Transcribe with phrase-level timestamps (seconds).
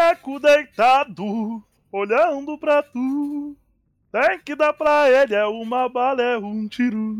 [0.00, 1.62] o boneco deitado,
[1.92, 3.54] olhando pra tu.
[4.10, 7.18] Tem que dar pra ele, é uma bala, é um tiro.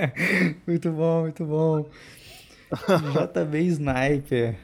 [0.66, 1.88] muito bom, muito bom.
[2.70, 4.58] JB Sniper.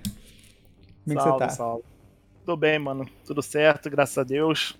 [1.05, 1.49] Como é que salve, você tá?
[1.49, 1.85] Salve.
[2.45, 3.09] Tudo bem, mano.
[3.27, 4.79] Tudo certo, graças a Deus.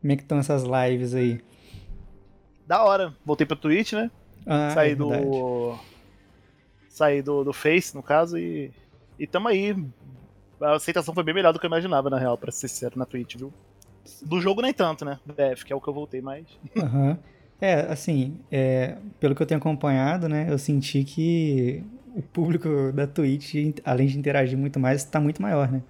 [0.00, 1.40] Como é que estão essas lives aí?
[2.66, 3.14] Da hora.
[3.24, 4.10] Voltei pra Twitch, né?
[4.46, 5.78] Ah, Saí é do.
[6.88, 8.70] Saí do, do Face, no caso, e.
[9.18, 9.74] E tamo aí.
[10.62, 13.06] A aceitação foi bem melhor do que eu imaginava, na real, pra ser sincero, na
[13.06, 13.52] Twitch, viu?
[14.22, 15.18] Do jogo nem tanto, né?
[15.24, 16.46] BF, que é o que eu voltei mais.
[16.76, 17.18] Aham.
[17.60, 21.82] É, assim, é, pelo que eu tenho acompanhado, né, eu senti que
[22.14, 25.82] o público da Twitch, além de interagir muito mais, tá muito maior, né?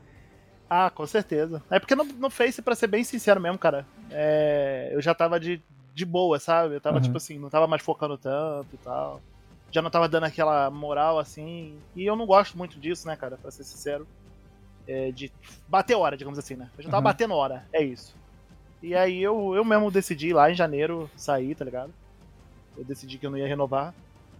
[0.68, 1.64] Ah, com certeza.
[1.70, 5.38] É porque no, no Face, pra ser bem sincero mesmo, cara, é, eu já tava
[5.38, 5.64] de,
[5.94, 6.74] de boa, sabe?
[6.74, 7.00] Eu tava, Uhum.
[7.00, 9.22] tipo assim, não tava mais focando tanto e tal.
[9.72, 11.84] Já não tava dando aquela moral, assim.
[11.94, 14.08] E eu não gosto muito disso, né, cara, pra ser sincero.
[14.88, 15.30] É, de
[15.68, 16.70] bater hora, digamos assim, né?
[16.78, 17.04] Eu já tava Uhum.
[17.04, 18.14] batendo hora, é isso.
[18.82, 21.92] E aí eu, eu mesmo decidi lá em janeiro sair, tá ligado?
[22.76, 23.92] Eu decidi que eu não ia renovar.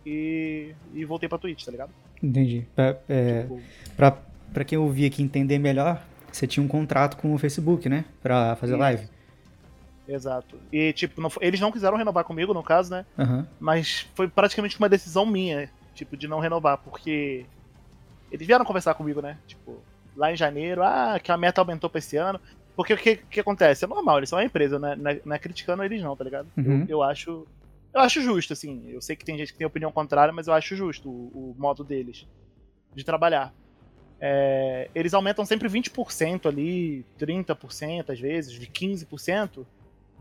[0.05, 1.91] E, e voltei pra Twitch, tá ligado?
[2.23, 2.65] Entendi.
[2.77, 3.61] Pra, é, Tipo,
[3.97, 4.11] pra,
[4.53, 8.05] pra quem ouvir aqui entender melhor, você tinha um contrato com o Facebook, né?
[8.23, 9.09] Pra fazer live.
[10.07, 10.61] exato.
[10.73, 13.05] E, tipo, não eles não quiseram renovar comigo, no caso, né?
[13.19, 13.47] Aham.
[13.59, 17.45] Mas foi praticamente uma decisão minha, tipo, de não renovar, porque
[18.31, 19.39] eles vieram conversar comigo, né?
[19.47, 19.83] Tipo,
[20.17, 22.41] lá em janeiro, ah, que a meta aumentou pra esse ano.
[22.75, 23.85] Porque o que, que acontece?
[23.85, 24.97] É normal, eles são uma empresa, né?
[24.97, 26.49] Não é, não é criticando eles não, tá ligado?
[26.57, 26.83] Uhum.
[26.83, 27.47] Eu, eu acho.
[27.93, 28.85] Eu acho justo, assim.
[28.89, 31.57] Eu sei que tem gente que tem opinião contrária, mas eu acho justo o, o
[31.59, 32.27] modo deles
[32.95, 33.55] de trabalhar.
[34.21, 39.67] É, eles aumentam sempre 20% ali, 30% às vezes, de 15%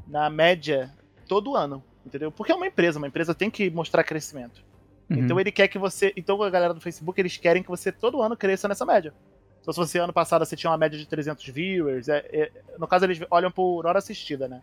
[0.08, 0.92] na média
[1.28, 2.32] todo ano, entendeu?
[2.32, 4.64] Porque é uma empresa, uma empresa tem que mostrar crescimento.
[5.10, 5.20] Uhum.
[5.20, 6.14] Então ele quer que você.
[6.16, 9.14] Então a galera do Facebook, eles querem que você todo ano cresça nessa média.
[9.66, 12.86] Então se você ano passado você tinha uma média de 300 viewers, é- é- no
[12.88, 14.62] caso eles olham por hora assistida, né?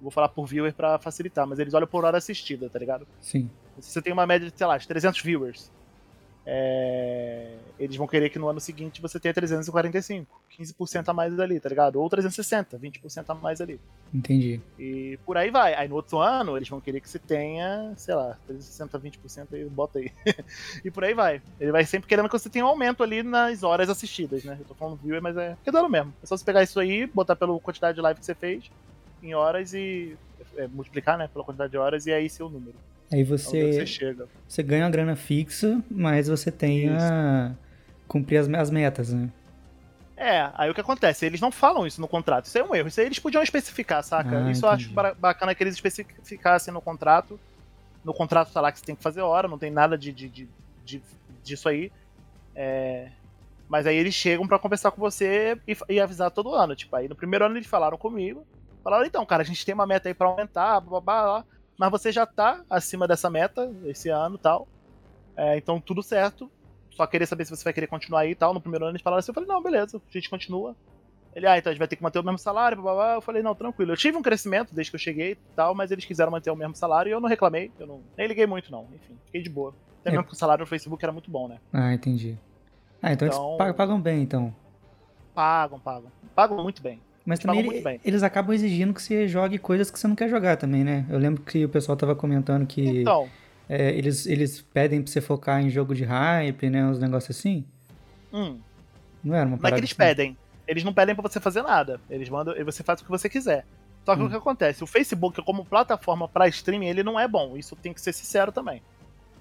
[0.00, 3.06] Vou falar por viewer pra facilitar, mas eles olham por hora assistida, tá ligado?
[3.20, 3.48] Sim.
[3.78, 5.70] Se você tem uma média de, sei lá, de 300 viewers,
[6.46, 11.60] é, eles vão querer que no ano seguinte você tenha 345, 15% a mais ali,
[11.60, 12.00] tá ligado?
[12.00, 13.78] Ou 360, 20% a mais ali.
[14.12, 14.60] Entendi.
[14.78, 15.74] E por aí vai.
[15.74, 19.64] Aí no outro ano eles vão querer que você tenha, sei lá, 360, 20% aí,
[19.66, 20.10] bota aí.
[20.84, 21.42] e por aí vai.
[21.60, 24.56] Ele vai sempre querendo que você tenha um aumento ali nas horas assistidas, né?
[24.58, 26.12] Eu tô falando viewer, mas é que dano mesmo.
[26.22, 28.70] É só você pegar isso aí, botar pela quantidade de live que você fez
[29.22, 30.16] em horas e
[30.56, 32.74] é, multiplicar, né, pela quantidade de horas e aí seu número.
[33.12, 34.28] Aí É você, você chega.
[34.46, 37.54] você ganha uma grana fixa, mas você tem a
[38.08, 39.30] cumprir as, as metas, né?
[40.16, 41.24] É, aí o que acontece?
[41.24, 42.44] Eles não falam isso no contrato.
[42.44, 42.88] Isso é um erro.
[42.88, 44.44] Isso aí eles podiam especificar, saca?
[44.46, 47.40] Ah, isso eu acho bacana que eles especificassem no contrato.
[48.04, 50.28] No contrato tá lá que você tem que fazer hora, não tem nada de, de,
[50.28, 50.48] de-
[50.84, 51.02] de-
[51.42, 51.90] disso aí.
[52.54, 53.08] É,
[53.68, 56.76] Mas aí eles chegam pra conversar com você e, e avisar todo ano.
[56.76, 58.46] Tipo, aí no primeiro ano eles falaram comigo.
[58.84, 61.44] Falaram, então, cara, a gente tem uma meta aí pra aumentar, blá, blá, blá, blá,
[61.80, 64.68] mas você já tá acima dessa meta esse ano e tal.
[65.34, 66.50] É, então tudo certo.
[66.90, 68.52] Só queria saber se você vai querer continuar aí e tal.
[68.52, 70.76] No primeiro ano eles falaram assim, eu falei, não, beleza, a gente continua.
[71.34, 73.14] Ele, ah, então a gente vai ter que manter o mesmo salário, blá, blá, blá.
[73.14, 73.92] Eu falei, não, tranquilo.
[73.92, 76.56] Eu tive um crescimento desde que eu cheguei e tal, mas eles quiseram manter o
[76.56, 77.72] mesmo salário e eu não reclamei.
[77.78, 78.86] Eu não, nem liguei muito, não.
[78.94, 79.74] Enfim, fiquei de boa.
[80.00, 80.12] Até É.
[80.12, 81.58] mesmo que o salário no Facebook era muito bom, né?
[81.72, 82.36] Ah, entendi.
[83.00, 84.54] Ah, então, Então- eles pagam, pagam bem, então.
[85.34, 86.12] Pagam, pagam.
[86.34, 87.00] Pagam muito bem.
[87.24, 90.56] Mas também ele- eles acabam exigindo que você jogue coisas que você não quer jogar
[90.56, 91.06] também, né?
[91.08, 93.28] Eu lembro que o pessoal tava comentando que Então,
[93.68, 96.84] é, eles, eles pedem pra você focar em jogo de hype, né?
[96.84, 97.64] Uns negócios assim.
[98.32, 98.58] hum,
[99.22, 99.96] Não era uma não é parada que eles assim?
[99.98, 100.36] pedem.
[100.66, 102.00] Eles não pedem pra você fazer nada.
[102.08, 103.64] Eles mandam e você faz o que você quiser.
[104.04, 104.26] Só que Hum.
[104.26, 104.82] o que acontece?
[104.82, 107.56] O Facebook, como plataforma pra streaming, ele não é bom.
[107.56, 108.80] Isso tem que ser sincero também.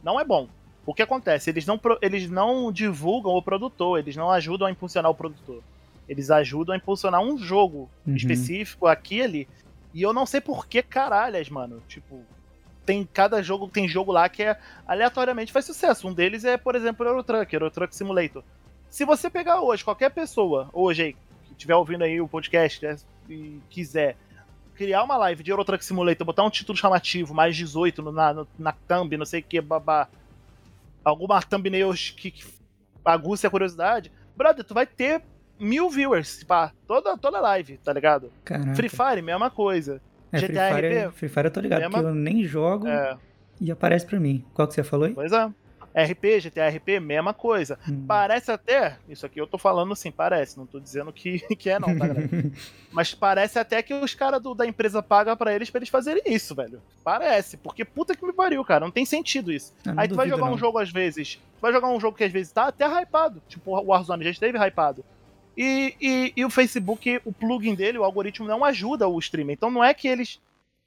[0.03, 0.47] Não é bom.
[0.85, 1.49] O que acontece?
[1.49, 5.61] Eles não, eles não divulgam o produtor, eles não ajudam a impulsionar o produtor.
[6.09, 8.15] Eles ajudam a impulsionar um jogo Uhum.
[8.15, 9.47] específico aqui e ali.
[9.94, 11.81] E eu não sei por que caralhas, mano.
[11.88, 12.23] Tipo,
[12.85, 16.07] tem cada jogo, tem jogo lá que é aleatoriamente faz sucesso.
[16.07, 18.44] Um deles é, por exemplo, o Euro Truck, Euro Truck Simulator.
[18.89, 21.13] Se você pegar hoje, qualquer pessoa, hoje aí,
[21.45, 22.95] que estiver ouvindo aí o podcast né,
[23.29, 24.17] e quiser
[24.73, 28.33] criar uma live de Euro Truck Simulator, botar um título chamativo, mais 18 no- na,
[28.33, 30.07] no- na thumb, não sei o que, babá.
[31.03, 32.44] Alguma thumbnail que, que
[33.05, 35.21] aguce a curiosidade, brother, tu vai ter
[35.59, 38.31] mil viewers, pá, toda, toda live, tá ligado?
[38.45, 38.75] Caraca.
[38.75, 40.01] Free Fire, mesma coisa.
[40.31, 41.13] É, Free GTA Fire, RP?
[41.15, 43.17] Free Fire eu tô ligado, Mesma- eu nem jogo É,
[43.59, 44.45] e aparece pra mim.
[44.53, 45.13] Qual que você falou aí?
[45.13, 45.50] pois é.
[45.91, 47.77] RP, GTA RP, mesma coisa.
[47.89, 48.06] Hum.
[48.07, 51.79] Parece até, isso aqui eu tô falando assim, parece, não tô dizendo que, que é
[51.79, 52.29] não, tá, galera?
[52.94, 56.53] Mas parece até que os caras da empresa pagam pra eles pra eles fazerem isso,
[56.53, 56.79] velho.
[57.03, 59.73] Parece, porque puta que me pariu, cara, não tem sentido isso.
[59.85, 60.57] Ah, Aí tu vai jogar um não.
[60.59, 63.71] jogo às vezes, tu vai jogar um jogo que às vezes tá até hypado, tipo
[63.75, 65.03] o Warzone já esteve hypado.
[65.57, 69.54] E, e, e, o Facebook, o plugin dele, o algoritmo não ajuda o streamer.
[69.54, 70.40] Então não é que eles.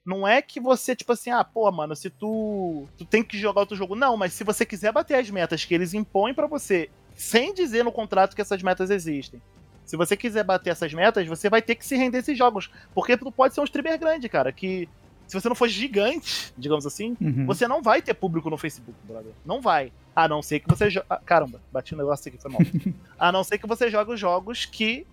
[0.05, 2.87] Não é que você, tipo assim, ah, pô, mano, se tu.
[2.97, 3.95] Tu tem que jogar outro jogo.
[3.95, 7.85] Não, mas se você quiser bater as metas que eles impõem para você, sem dizer
[7.85, 9.41] no contrato que essas metas existem.
[9.85, 12.71] Se você quiser bater essas metas, você vai ter que se render esses jogos.
[12.95, 14.89] Porque tu pode ser um streamer grande, cara, que
[15.33, 17.47] se você não for gigante, digamos assim, uhum.
[17.47, 19.33] você não vai ter público no Facebook, brother.
[19.47, 19.91] Não vai.
[20.15, 21.07] A não ser que você jogue.
[21.09, 22.61] Ah, caramba, bati um negócio aqui, foi mal.
[23.19, 25.07] a não ser que você jogue os jogos que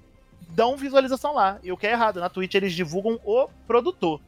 [0.49, 1.57] dão visualização lá.
[1.63, 4.19] E o que é errado, na Twitch eles divulgam o produtor.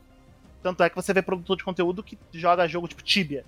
[0.64, 3.44] Tanto é que você vê produtor de conteúdo que joga jogo tipo Tibia,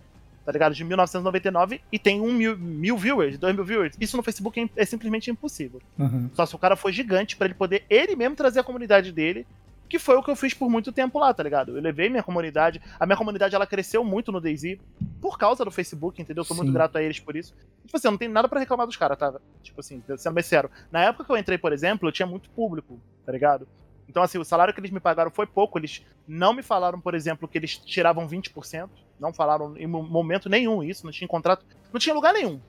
[0.46, 0.76] tá ligado?
[0.76, 3.96] De 1999 e tem um mil, mil viewers, dois mil viewers.
[4.02, 5.82] Isso no Facebook é, é simplesmente impossível.
[5.98, 6.30] Uhum.
[6.34, 9.48] Só se o cara for gigante para ele poder ele mesmo trazer a comunidade dele
[9.90, 11.78] que foi o que eu fiz por muito tempo lá, tá ligado?
[11.78, 14.78] Eu levei minha comunidade, a minha comunidade ela cresceu muito no DayZ
[15.22, 16.44] por causa do Facebook, entendeu?
[16.44, 16.64] Sou Sim.
[16.64, 17.54] muito grato a eles por isso.
[17.86, 19.40] Tipo assim, eu não tenho nada para reclamar dos caras, tá?
[19.62, 20.70] Tipo assim, sendo bem sério.
[20.92, 23.68] Na época que eu entrei, por exemplo, eu tinha muito público, tá ligado?
[24.08, 25.80] Então, assim, o salário que eles me pagaram foi pouco.
[25.80, 28.90] Eles não me falaram, por exemplo, que eles tiravam 20%.
[29.20, 31.66] Não falaram em momento nenhum isso, não tinha contrato.
[31.92, 32.60] Não tinha lugar nenhum.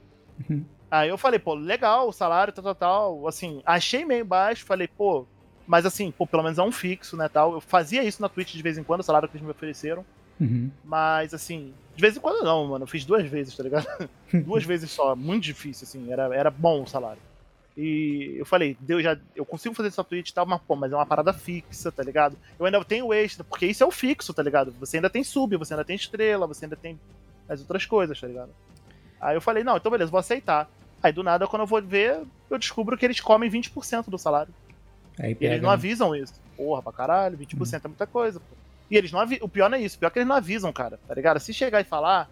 [0.49, 0.65] Uhum.
[0.91, 3.29] Aí eu falei, pô, legal o salário, tal, tal, tal.
[3.29, 4.65] Assim, achei meio baixo.
[4.65, 5.27] Falei, pô,
[5.67, 7.55] mas assim, pô, pelo menos é um fixo, né, tal.
[7.55, 10.05] Eu fazia isso na Twitch de vez em quando, o salário que eles me ofereceram.
[10.41, 10.71] Uhum.
[10.85, 12.85] Mas, assim, de vez em quando não, mano.
[12.85, 13.87] Eu fiz duas vezes, tá ligado?
[14.45, 15.15] duas vezes só.
[15.15, 16.13] Muito difícil, assim.
[16.13, 17.21] Era, era bom o salário.
[17.77, 20.93] E eu falei, Deus já, eu consigo fazer essa Twitch e tal, mas, pô, mas
[20.93, 22.37] é uma parada fixa, tá ligado?
[22.59, 24.73] Eu ainda tenho extra, porque isso é o fixo, tá ligado?
[24.79, 26.99] Você ainda tem sub, você ainda tem estrela, você ainda tem
[27.49, 28.51] as outras coisas, tá ligado?
[29.21, 30.71] Aí eu falei, não, então beleza, vou aceitar.
[31.03, 34.55] Aí do nada, quando eu vou ver, eu descubro que eles comem 20% do salário.
[35.19, 35.75] Aí pega, e eles não né?
[35.75, 36.35] avisam isso.
[36.57, 37.81] Porra, pra caralho, 20% hum.
[37.85, 38.57] é muita coisa, pô.
[38.91, 39.45] E eles não avisam.
[39.45, 41.41] O pior não é isso, o pior é que eles não avisam, cara, tá ligado?
[41.41, 42.29] Se chegar e falar,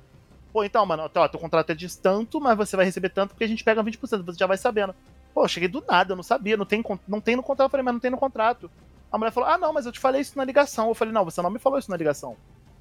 [0.53, 3.45] pô, então, mano, ó, teu contrato é de tanto, mas você vai receber tanto porque
[3.45, 4.95] a gente pega 20%, você já vai sabendo.
[5.35, 7.69] Pô, eu cheguei do nada, eu não sabia, não tem, não tem no contrato.
[7.69, 8.71] Eu falei, mas não tem no contrato.
[9.11, 10.89] A mulher falou, ah, não, mas eu te falei isso na ligação.
[10.89, 12.37] Eu falei, não, você não me falou isso na ligação.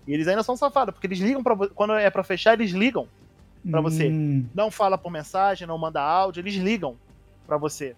[0.05, 3.07] E eles ainda são safados, porque eles ligam para Quando é para fechar, eles ligam
[3.69, 4.09] para você.
[4.09, 4.45] Hum.
[4.53, 6.97] Não fala por mensagem, não manda áudio, eles ligam
[7.47, 7.95] para você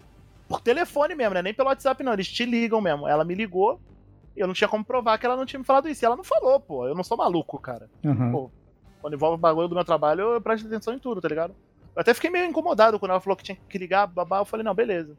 [0.48, 1.42] por telefone mesmo, né?
[1.42, 2.12] Nem pelo WhatsApp, não.
[2.12, 3.08] Eles te ligam mesmo.
[3.08, 3.80] Ela me ligou,
[4.36, 6.04] eu não tinha como provar que ela não tinha me falado isso.
[6.04, 6.86] E ela não falou, pô.
[6.86, 7.88] Eu não sou maluco, cara.
[8.04, 8.32] Uhum.
[8.32, 8.50] Pô,
[9.00, 11.54] quando envolve o bagulho do meu trabalho, eu presto atenção em tudo, tá ligado?
[11.94, 14.38] Eu até fiquei meio incomodado quando ela falou que tinha que ligar, babá.
[14.38, 15.16] Eu falei, não, beleza.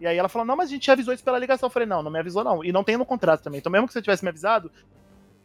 [0.00, 1.66] E aí ela falou, não, mas a gente avisou isso pela ligação.
[1.66, 2.64] Eu falei, não, não me avisou não.
[2.64, 3.58] E não tem no contrato também.
[3.58, 4.70] Então mesmo que você tivesse me avisado,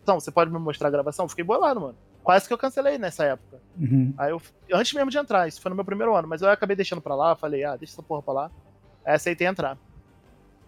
[0.08, 1.26] então, você pode me mostrar a gravação?
[1.26, 1.96] Eu fiquei bolado, mano.
[2.24, 3.60] Quase que eu cancelei nessa época.
[3.78, 4.14] Uhum.
[4.18, 4.42] Aí eu,
[4.72, 7.14] antes mesmo de entrar, isso foi no meu primeiro ano, mas eu acabei deixando pra
[7.14, 8.52] lá, falei, ah, deixa essa porra pra lá.
[9.08, 9.78] Aí aceitei entrar.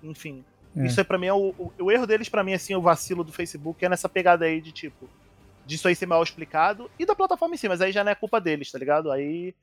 [0.01, 0.46] Enfim.
[0.77, 0.86] É.
[0.86, 3.24] Isso é para mim é o, o, o, erro deles para mim assim, o vacilo
[3.24, 5.10] do Facebook é nessa pegada aí de tipo
[5.65, 8.15] disso aí ser mal explicado e da plataforma em si, mas aí já não é
[8.15, 9.12] culpa deles, tá ligado?
[9.12, 9.53] Aí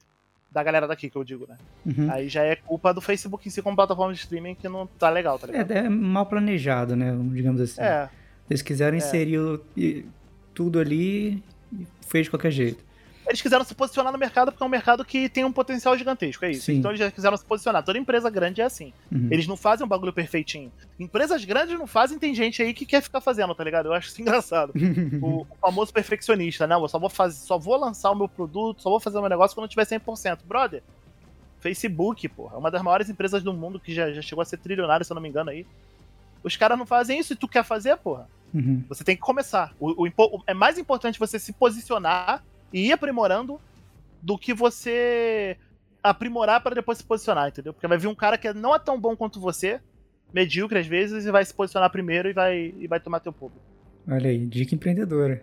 [0.50, 1.56] da galera daqui que eu digo, né?
[1.86, 2.12] Uhum.
[2.12, 5.08] Aí já é culpa do Facebook em si como plataforma de streaming que não tá
[5.08, 5.70] legal, tá ligado?
[5.70, 7.16] É, é mal planejado, né?
[7.32, 7.80] Digamos assim.
[7.80, 8.08] É.
[8.48, 8.98] Eles quiseram é.
[8.98, 9.40] inserir
[10.54, 11.42] tudo ali
[11.72, 12.85] e fez de qualquer jeito
[13.26, 16.44] eles quiseram se posicionar no mercado porque é um mercado que tem um potencial gigantesco,
[16.44, 16.66] é isso.
[16.66, 16.76] Sim.
[16.76, 17.82] Então eles já quiseram se posicionar.
[17.82, 18.92] Toda empresa grande é assim.
[19.10, 19.28] Uhum.
[19.30, 20.72] Eles não fazem um bagulho perfeitinho.
[20.98, 23.86] Empresas grandes não fazem, tem gente aí que quer ficar fazendo, tá ligado?
[23.86, 24.72] Eu acho isso engraçado.
[25.20, 26.76] o, o, famoso perfeccionista, né?
[26.76, 29.30] Eu só vou fazer, só vou lançar o meu produto, só vou fazer o meu
[29.30, 30.40] negócio quando tiver 100%.
[30.44, 30.82] Brother,
[31.58, 34.58] Facebook, porra, é uma das maiores empresas do mundo que já, já chegou a ser
[34.58, 35.66] trilionária, se eu não me engano aí.
[36.44, 38.28] Os caras não fazem isso e tu quer fazer, porra.
[38.54, 38.84] Uhum.
[38.88, 39.74] Você tem que começar.
[39.80, 42.42] O, o, é mais importante você se posicionar
[42.76, 43.58] e ir aprimorando
[44.20, 45.56] do que você
[46.02, 47.72] aprimorar para depois se posicionar, entendeu?
[47.72, 49.80] Porque vai vir um cara que não é tão bom quanto você,
[50.30, 53.64] medíocre às vezes, e vai se posicionar primeiro e vai, e vai tomar teu público.
[54.06, 55.42] Olha aí, dica empreendedora.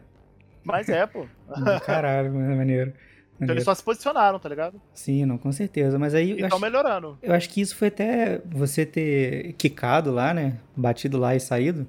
[0.64, 1.26] Mas é, pô.
[1.84, 2.56] Caralho, maneiro.
[2.56, 2.94] maneiro.
[3.42, 4.80] Então eles só se posicionaram, tá ligado?
[4.94, 5.98] Sim, não, com certeza.
[5.98, 6.40] Mas aí.
[6.40, 7.18] Estão melhorando.
[7.22, 10.60] Eu acho que isso foi até você ter quicado lá, né?
[10.78, 11.88] Batido lá e saído.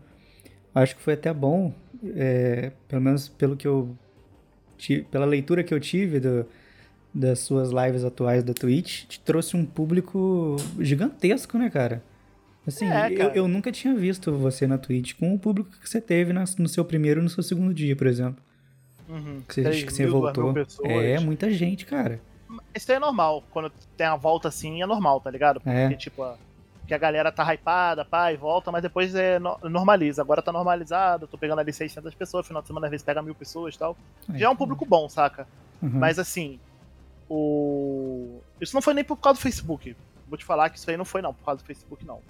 [0.75, 1.73] Acho que foi até bom.
[2.17, 3.97] É, pelo menos pelo que eu
[5.11, 6.47] pela leitura que eu tive do,
[7.13, 12.03] das suas lives atuais da Twitch, te trouxe um público gigantesco, né, cara?
[12.67, 16.01] Assim, é, eu, eu, nunca tinha visto você na Twitch com o público que você
[16.01, 18.43] teve na, no seu primeiro e no seu segundo dia, por exemplo.
[19.09, 19.43] Uhum.
[19.47, 20.55] Que você, que você voltou.
[20.83, 22.21] É, muita gente, cara.
[22.75, 23.45] Isso é normal.
[23.51, 25.61] Quando tem a volta assim, é normal, tá ligado?
[25.61, 25.93] Porque, é.
[25.95, 26.39] tipo, a,
[26.87, 30.23] que a galera tá hypada, pá, e volta, mas depois é no, normaliza.
[30.23, 33.35] Agora tá normalizado, tô pegando ali 600 pessoas, final de semana às vezes pega mil
[33.35, 33.97] pessoas e tal.
[34.35, 35.47] Já é um público bom, saca?
[35.83, 35.91] Uhum.
[35.95, 36.59] Mas assim,
[37.29, 38.41] o...
[38.61, 39.97] Isso não foi nem por causa do Facebook.
[40.29, 42.21] Vou te falar que isso aí não foi não, por causa do Facebook não.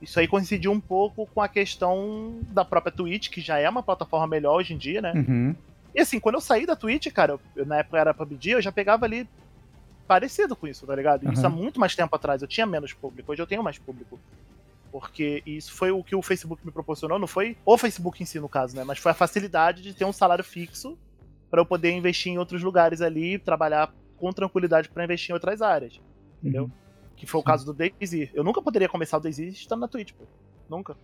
[0.00, 3.82] Isso aí coincidiu um pouco com a questão da própria Twitch, que já é uma
[3.82, 5.12] plataforma melhor hoje em dia, né?
[5.14, 5.54] Uhum.
[5.94, 8.70] E assim, quando eu saí da Twitch, cara, eu, na época era PUBG, eu já
[8.70, 9.26] pegava ali
[10.06, 11.24] parecido com isso, tá ligado?
[11.24, 11.32] Uhum.
[11.32, 12.42] Isso há muito mais tempo atrás.
[12.42, 14.18] Eu tinha menos público, hoje eu tenho mais público.
[14.90, 18.40] Porque isso foi o que o Facebook me proporcionou, não foi o Facebook em si,
[18.40, 18.84] no caso, né?
[18.84, 20.96] Mas foi a facilidade de ter um salário fixo
[21.50, 25.60] para eu poder investir em outros lugares ali, trabalhar com tranquilidade para investir em outras
[25.60, 26.00] áreas.
[26.40, 26.64] Entendeu?
[26.64, 26.70] Uhum.
[27.16, 28.30] Que foi o caso do DayZ.
[28.32, 30.24] Eu nunca poderia começar o DayZ estando na Twitch, pô.
[30.68, 30.96] Nunca.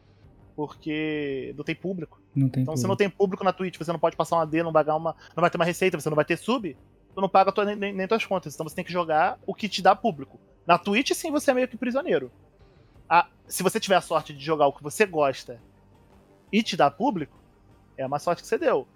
[0.56, 2.20] Porque não tem público.
[2.34, 2.88] Não tem Então, se público.
[2.88, 5.50] não tem público na Twitch, você não pode passar uma D, não, uma, não vai
[5.50, 6.76] ter uma receita, você não vai ter sub,
[7.14, 8.54] tu não paga tua, nem, nem, tuas contas.
[8.54, 10.38] Então você tem que jogar o que te dá público.
[10.66, 12.30] Na Twitch, sim, você é meio que prisioneiro.
[13.08, 15.60] Ah, se você tiver a sorte de jogar o que você gosta
[16.52, 17.36] e te dar público,
[17.96, 18.86] é uma sorte que você deu.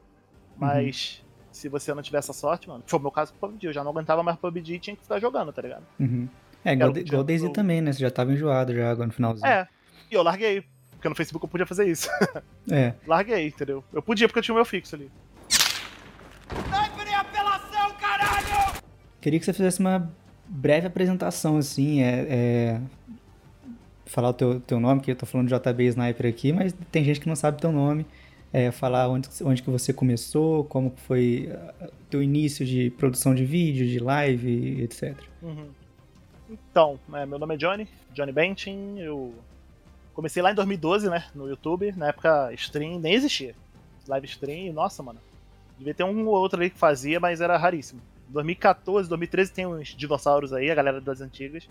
[0.56, 3.66] Mas se você não tiver essa sorte, mano, foi o meu caso com o PUBG.
[3.66, 5.84] Eu já não aguentava mais PUBG e tinha que ficar jogando, tá ligado?
[5.98, 6.28] Uhum.
[6.64, 7.92] É, igual, Quero- igual Daisy eu- também, né?
[7.92, 9.46] Você já tava enjoado já agora no finalzinho.
[9.46, 9.68] É.
[10.10, 10.64] E eu larguei.
[10.92, 12.08] Porque no Facebook eu podia fazer isso.
[12.70, 12.94] É.
[13.06, 13.84] larguei, entendeu?
[13.92, 15.10] Eu podia porque eu tinha o meu fixo ali.
[19.26, 20.08] Queria que você fizesse uma
[20.46, 22.80] breve apresentação, assim, é, é,
[24.04, 27.02] falar o teu, teu nome, que eu tô falando de JB Sniper aqui, mas tem
[27.02, 28.06] gente que não sabe teu nome,
[28.52, 31.52] é, falar onde, onde que você começou, como foi
[31.82, 35.18] o teu início de produção de vídeo, de live, etc.
[35.42, 35.70] Uhum.
[36.48, 39.34] Então, né, meu nome é Johnny, Johnny Bentin, eu
[40.14, 43.56] comecei lá em 2012, né, no YouTube, na época stream nem existia.
[44.06, 45.18] Live stream, nossa, mano,
[45.76, 48.00] devia ter um ou outro ali que fazia, mas era raríssimo.
[48.28, 51.68] 2014, 2013 tem uns dinossauros aí, a galera das antigas,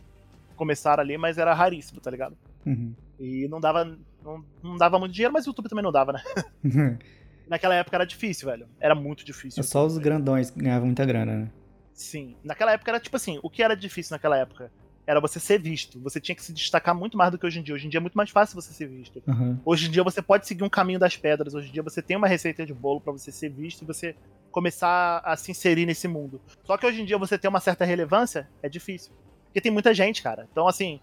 [0.56, 2.36] começaram ali, mas era raríssimo, tá ligado?
[2.66, 2.94] Uhum.
[3.20, 6.22] E não dava, não, não dava muito dinheiro, mas o YouTube também não dava, né?
[7.48, 9.60] Naquela época era difícil, velho, era muito difícil.
[9.60, 11.52] É só os grandões que ganhavam muita grana, né?
[11.94, 12.36] Sim.
[12.44, 14.72] Naquela época era tipo assim, o que era difícil naquela época?
[15.08, 16.00] Era você ser visto.
[16.00, 17.76] Você tinha que se destacar muito mais do que hoje em dia.
[17.76, 19.22] Hoje em dia é muito mais fácil você ser visto.
[19.28, 19.60] Uhum.
[19.64, 21.54] Hoje em dia você pode seguir um caminho das pedras.
[21.54, 24.16] Hoje em dia você tem uma receita de bolo pra você ser visto e você
[24.56, 26.40] começar a se inserir nesse mundo.
[26.64, 29.12] Só que hoje em dia você ter uma certa relevância é difícil.
[29.48, 30.48] Porque tem muita gente, cara.
[30.50, 31.02] Então, assim,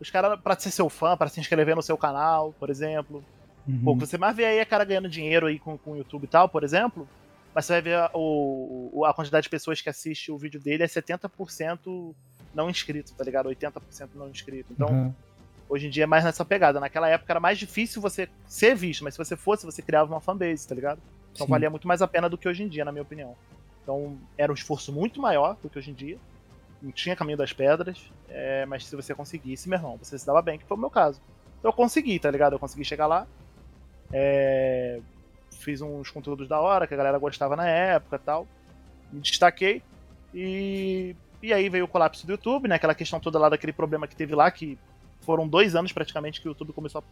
[0.00, 3.24] os caras, pra ser seu fã, pra se inscrever no seu canal, por exemplo.
[3.66, 3.80] Uhum.
[3.84, 6.28] Pô, você mais vê aí a cara ganhando dinheiro aí com, com o YouTube e
[6.28, 7.08] tal, por exemplo.
[7.52, 10.84] Mas você vai ver a, o, a quantidade de pessoas que assiste o vídeo dele
[10.84, 12.14] é 70%
[12.54, 13.48] não inscrito, tá ligado?
[13.48, 14.72] 80% não inscrito.
[14.72, 15.14] Então, Uhum.
[15.68, 16.78] hoje em dia é mais nessa pegada.
[16.78, 20.20] Naquela época era mais difícil você ser visto, mas se você fosse, você criava uma
[20.20, 21.00] fanbase, tá ligado?
[21.32, 21.50] Então Sim.
[21.50, 23.34] valia muito mais a pena do que hoje em dia, na minha opinião.
[23.82, 26.18] Então era um esforço muito maior do que hoje em dia.
[26.80, 30.42] Não tinha caminho das pedras, é, mas se você conseguisse, meu irmão, você se dava
[30.42, 31.20] bem, que foi o meu caso.
[31.58, 32.54] Então eu consegui, tá ligado?
[32.54, 33.26] Eu consegui chegar lá.
[34.12, 35.00] é,
[35.62, 38.46] fiz uns conteúdos da hora que a galera gostava na época e tal.
[39.12, 39.82] Me destaquei.
[40.34, 42.74] E, e aí veio o colapso do YouTube, né?
[42.74, 44.78] Aquela questão toda lá daquele problema que teve lá, que
[45.20, 47.04] foram dois anos praticamente que o YouTube começou a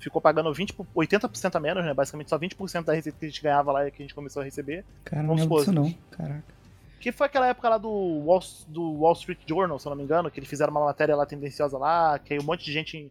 [0.00, 1.94] ficou pagando 20, 80% a menos, né?
[1.94, 4.42] Basicamente só 20% da receita que a gente ganhava lá e que a gente começou
[4.42, 4.84] a receber.
[5.04, 5.92] Cara, não lembro disso não.
[6.10, 6.60] Caraca.
[6.98, 10.02] Que foi aquela época lá do Wall, do Wall Street Journal, se eu não me
[10.02, 13.10] engano, que eles fizeram uma matéria lá tendenciosa lá, que aí um monte de gente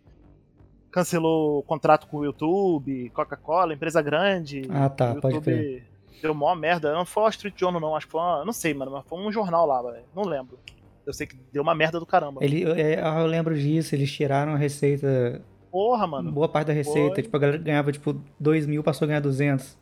[0.91, 4.63] cancelou o contrato com o YouTube, Coca-Cola, empresa grande.
[4.69, 5.84] Ah, tá, o pode YouTube
[6.22, 6.93] deu mó merda.
[6.93, 9.05] Não foi o Wall Street Journal, não, acho que foi uma, não sei, mano, mas
[9.05, 10.03] foi um jornal lá, velho.
[10.15, 10.60] Não lembro.
[11.05, 12.43] Eu sei que deu uma merda do caramba.
[12.43, 15.41] Ele, é, eu lembro disso, eles tiraram a receita,
[15.72, 16.32] Porra, mano.
[16.32, 17.16] boa parte da receita.
[17.16, 17.24] foi.
[17.24, 19.78] Tipo, a galera ganhava, tipo, 2 mil, passou a ganhar 200.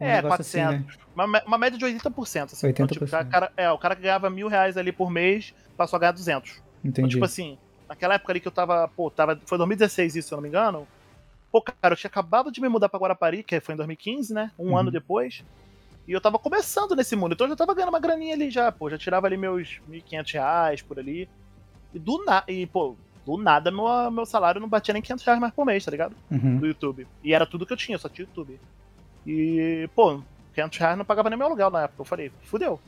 [0.00, 0.96] Um É, negócio assim, 400.
[0.96, 1.02] né?
[1.14, 2.52] Uma, uma média de 80%.
[2.52, 2.68] Assim.
[2.68, 3.26] Então, tipo, 80%.
[3.26, 6.12] o cara, é, o cara que ganhava mil reais ali por mês passou a ganhar
[6.12, 6.50] 200.
[6.52, 6.62] Então,
[7.04, 7.10] Entendi.
[7.10, 10.36] tipo assim, naquela época ali que eu tava, pô, tava, foi 2016 isso, se eu
[10.36, 10.86] não me engano.
[11.52, 14.52] Pô, cara, eu tinha acabado de me mudar pra Guarapari, que foi em 2015, né?
[14.58, 14.76] Um Uhum.
[14.78, 15.42] ano depois.
[16.06, 18.70] E eu tava começando nesse mundo, então eu já tava ganhando uma graninha ali já,
[18.72, 21.28] pô, já tirava ali meus 1.500 reais por ali.
[21.92, 22.96] E do nada, e pô,
[23.36, 26.14] do nada meu, meu salário não batia nem 500 reais mais por mês, tá ligado?
[26.30, 26.58] Uhum.
[26.58, 27.06] do YouTube.
[27.22, 28.58] E era tudo que eu tinha, só tinha YouTube.
[29.26, 30.22] E, pô,
[30.54, 32.00] 500 reais não pagava nem meu aluguel na época.
[32.00, 32.80] Eu falei, fudeu,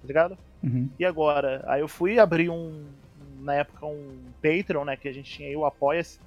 [0.00, 0.38] tá ligado?
[0.62, 0.88] Uhum.
[0.98, 1.64] E agora?
[1.66, 2.86] Aí eu fui abrir um,
[3.40, 6.18] na época, um Patreon, né, que a gente tinha aí, o Apoia-se.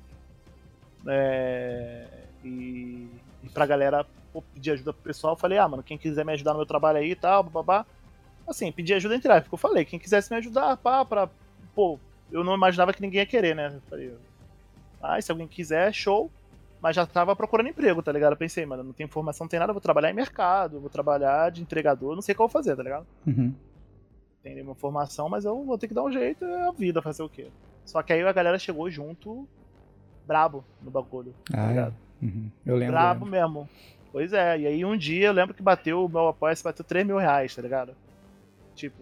[1.07, 2.05] É,
[2.43, 3.07] e,
[3.43, 6.33] e pra galera pô, pedir ajuda pro pessoal, eu falei, ah, mano, quem quiser me
[6.33, 7.85] ajudar no meu trabalho aí e tal, babá.
[8.47, 11.29] Assim, pedir ajuda entre aspas, porque eu falei, quem quisesse me ajudar, pá, pra.
[11.75, 11.99] Pô,
[12.31, 13.71] eu não imaginava que ninguém ia querer, né?
[13.75, 14.13] Eu falei,
[15.01, 16.31] ah, se alguém quiser, show.
[16.79, 18.33] Mas já tava procurando emprego, tá ligado?
[18.33, 20.79] Eu pensei, mano, não tem informação, não tem nada, eu vou trabalhar em mercado, eu
[20.81, 23.05] vou trabalhar de entregador, não sei o que eu vou fazer, tá ligado?
[23.25, 23.51] Uhum.
[24.43, 27.23] Tem nenhuma formação, mas eu vou ter que dar um jeito, é a vida, fazer
[27.23, 27.47] o quê?
[27.83, 29.47] Só que aí a galera chegou junto,
[30.27, 31.69] brabo no bagulho, tá Ah, é.
[31.69, 31.95] ligado?
[32.21, 32.51] Uhum.
[32.63, 32.93] Eu lembro.
[32.93, 33.39] Brabo lembro.
[33.41, 33.69] mesmo.
[34.11, 37.07] Pois é, e aí um dia eu lembro que bateu, o meu apoia-se bateu 3
[37.07, 37.95] mil reais, tá ligado?
[38.75, 39.01] Tipo,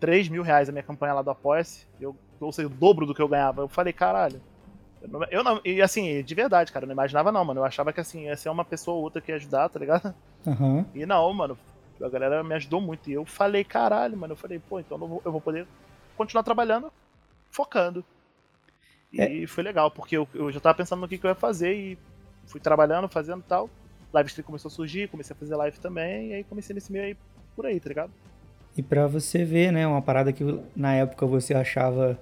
[0.00, 3.14] 3 mil reais a minha campanha lá do apoia-se, eu, ou seja, o dobro do
[3.14, 3.62] que eu ganhava.
[3.62, 4.40] Eu falei, caralho.
[5.00, 7.60] Eu não, eu não- e assim, de verdade, cara, eu não imaginava não, mano.
[7.60, 10.14] Eu achava que assim, ia ser uma pessoa ou outra que ia ajudar, tá ligado?
[10.46, 10.86] Aham.
[10.94, 11.58] E não, mano.
[12.00, 13.10] A galera me ajudou muito.
[13.10, 14.32] E eu falei, caralho, mano.
[14.32, 15.66] Eu falei, pô, então eu vou, eu vou poder
[16.16, 16.92] continuar trabalhando,
[17.50, 18.04] focando.
[19.12, 19.46] E é.
[19.46, 21.98] foi legal, porque eu, eu já tava pensando no que, que eu ia fazer e
[22.46, 23.70] fui trabalhando, fazendo tal.
[24.12, 27.04] Live stream começou a surgir, comecei a fazer live também, e aí comecei nesse meio
[27.04, 27.16] aí
[27.54, 28.12] por aí, tá ligado?
[28.78, 30.44] E pra você ver, né, uma parada que
[30.76, 32.16] na época você achava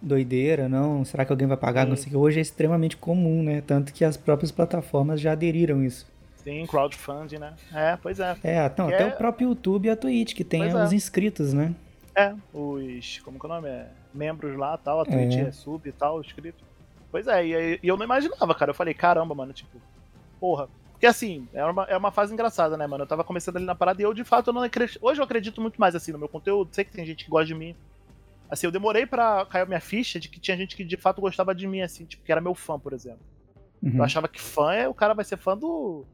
[0.00, 1.90] doideira, não, será que alguém vai pagar, Sim.
[1.90, 5.30] não sei o que, hoje é extremamente comum, né, tanto que as próprias plataformas já
[5.30, 6.10] aderiram isso.
[6.42, 7.54] Sim, crowdfunding, né?
[7.72, 8.36] É, pois é.
[8.42, 9.06] É, então, até é...
[9.06, 10.96] o próprio YouTube e a Twitch, que tem pois os é.
[10.96, 11.72] inscritos, né?
[12.16, 13.20] É, os.
[13.20, 13.68] Como que é o nome?
[13.68, 16.64] É, membros lá tal, a Twitch é, é sub e tal, inscrito.
[17.12, 18.72] Pois é, e, e, eu não imaginava, cara.
[18.72, 19.80] Eu falei, caramba, mano, tipo,
[20.40, 20.68] porra.
[21.02, 23.02] Porque assim, é uma, é uma fase engraçada, né, mano?
[23.02, 25.00] Eu tava começando ali na parada e eu, de fato, eu não acredito.
[25.02, 26.72] Hoje eu acredito muito mais, assim, no meu conteúdo.
[26.72, 27.74] Sei que tem gente que gosta de mim.
[28.48, 31.20] Assim, eu demorei pra cair a minha ficha de que tinha gente que de fato
[31.20, 33.18] gostava de mim, assim, tipo, que era meu fã, por exemplo.
[33.82, 33.96] Uhum.
[33.96, 36.04] Eu achava que fã é o cara vai ser fã do.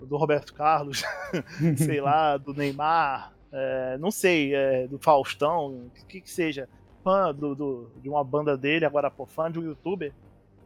[0.00, 1.02] do Roberto Carlos,
[1.76, 6.68] sei lá, do Neymar, é, não sei, é, do Faustão, o que que seja,
[7.02, 10.12] fã do, do, de uma banda dele, agora, pô, fã de um youtuber.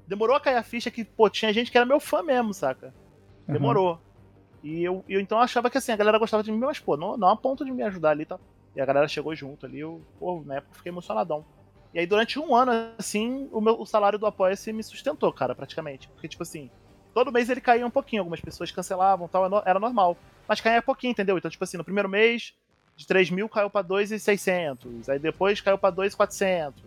[0.07, 2.93] Demorou a cair a ficha que, pô, tinha gente que era meu fã mesmo, saca?
[3.53, 3.99] Demorou.
[4.63, 7.17] E eu, eu então achava que assim, a galera gostava de mim, mas, pô, não,
[7.17, 8.39] não a ponto de me ajudar ali tá?
[8.77, 11.45] E a galera chegou junto ali, eu, pô, na época fiquei emocionadão.
[11.93, 15.57] E aí, durante um ano, assim, o, meu, o salário do Apoia-se me sustentou, cara,
[15.57, 16.09] praticamente.
[16.09, 16.71] Porque, tipo assim,
[17.13, 20.17] todo mês ele caía um pouquinho, algumas pessoas cancelavam tal, era normal.
[20.47, 21.37] Mas caía pouquinho, entendeu?
[21.37, 22.55] Então, tipo assim, no primeiro mês,
[22.97, 25.09] de 3 mil caiu pra 2,600.
[25.09, 26.81] Aí depois caiu pra 2,400.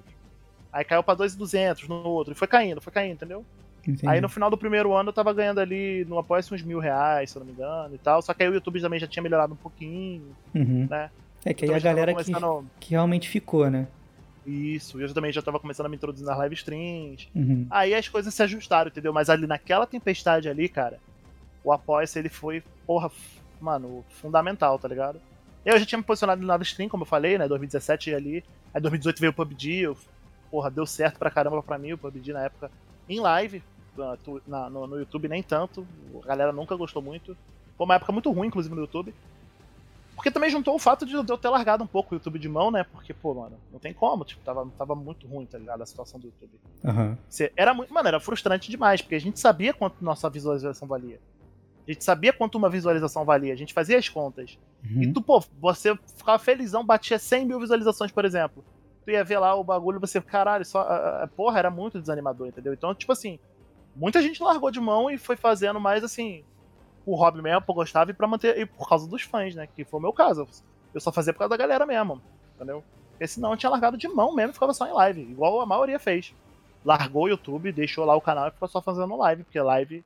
[0.72, 2.34] Aí caiu pra 2,200 no outro.
[2.34, 3.46] E foi caindo, foi caindo, entendeu?
[3.86, 4.08] Entendi.
[4.08, 7.30] Aí no final do primeiro ano eu tava ganhando ali no apoio uns mil reais,
[7.30, 8.22] se eu não me engano, e tal.
[8.22, 10.88] Só que aí o YouTube também já tinha melhorado um pouquinho, uhum.
[10.90, 11.10] né?
[11.46, 12.66] É que aí a galera começando...
[12.80, 13.88] que, que realmente ficou, né?
[14.46, 17.30] Isso, eu também já tava começando a me introduzir nas live streams.
[17.36, 17.68] Uhum.
[17.70, 19.14] Aí as coisas se ajustaram, entendeu?
[19.14, 21.00] Mas ali naquela tempestade ali, cara,
[21.64, 23.10] o apoia ele foi, porra,
[23.60, 25.20] mano, fundamental, tá ligado?
[25.66, 27.48] Eu já tinha me posicionado no lado stream, como eu falei, né?
[27.48, 28.44] 2017 ali.
[28.74, 29.80] Aí 2018 veio o PUBG.
[29.80, 29.98] Eu,
[30.52, 32.70] porra, deu certo pra caramba pra mim o PUBG na época.
[33.08, 33.64] Em live,
[34.48, 35.88] na, no, no, YouTube nem tanto.
[36.24, 37.38] A galera nunca gostou muito.
[37.78, 39.14] Foi uma época muito ruim, inclusive, no YouTube.
[40.16, 42.70] Porque também juntou o fato de eu ter largado um pouco o YouTube de mão,
[42.70, 42.84] né?
[42.84, 44.24] Porque, pô, mano, não tem como.
[44.24, 45.82] Tipo, tava, tava muito ruim, tá ligado?
[45.82, 46.52] A situação do YouTube.
[46.84, 47.18] Uhum.
[47.56, 47.94] Era muito.
[47.94, 51.20] Mano, era frustrante demais, porque a gente sabia quanto nossa visualização valia.
[51.88, 54.58] A gente sabia quanto uma visualização valia, a gente fazia as contas.
[54.90, 55.04] Uhum.
[55.04, 58.64] E tu, pô, você ficava felizão, batia 100 mil visualizações, por exemplo.
[59.04, 61.28] Tu ia ver lá o bagulho você, caralho, só.
[61.36, 62.74] porra, era muito desanimador, entendeu?
[62.74, 63.38] Então, tipo assim,
[63.96, 66.44] muita gente largou de mão e foi fazendo mais assim,
[67.06, 68.58] o hobby mesmo, por gostava e pra manter.
[68.58, 69.68] E por causa dos fãs, né?
[69.68, 70.48] Que foi o meu caso.
[70.94, 72.22] Eu só fazia por causa da galera mesmo,
[72.56, 72.84] entendeu?
[73.12, 75.66] Porque senão eu tinha largado de mão mesmo e ficava só em live, igual a
[75.66, 76.34] maioria fez.
[76.84, 80.04] Largou o YouTube, deixou lá o canal e ficou só fazendo live, porque live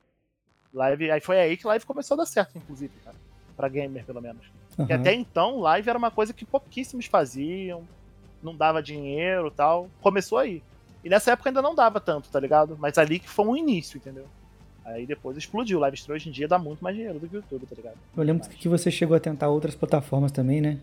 [0.74, 3.16] Live, aí foi aí que live começou a dar certo, inclusive, cara.
[3.56, 4.46] Pra gamer, pelo menos.
[4.46, 4.76] Uhum.
[4.78, 7.84] Porque até então, live era uma coisa que pouquíssimos faziam,
[8.44, 9.90] não dava dinheiro tal.
[10.02, 10.62] Começou aí.
[11.04, 12.78] E nessa época ainda não dava tanto, tá ligado?
[12.80, 14.26] Mas ali que foi um início, entendeu?
[14.88, 15.78] Aí depois explodiu.
[15.78, 17.76] O live stream hoje em dia dá muito mais dinheiro do que o YouTube, tá
[17.76, 17.98] ligado?
[18.16, 20.80] Eu lembro que você chegou a tentar outras plataformas também, né?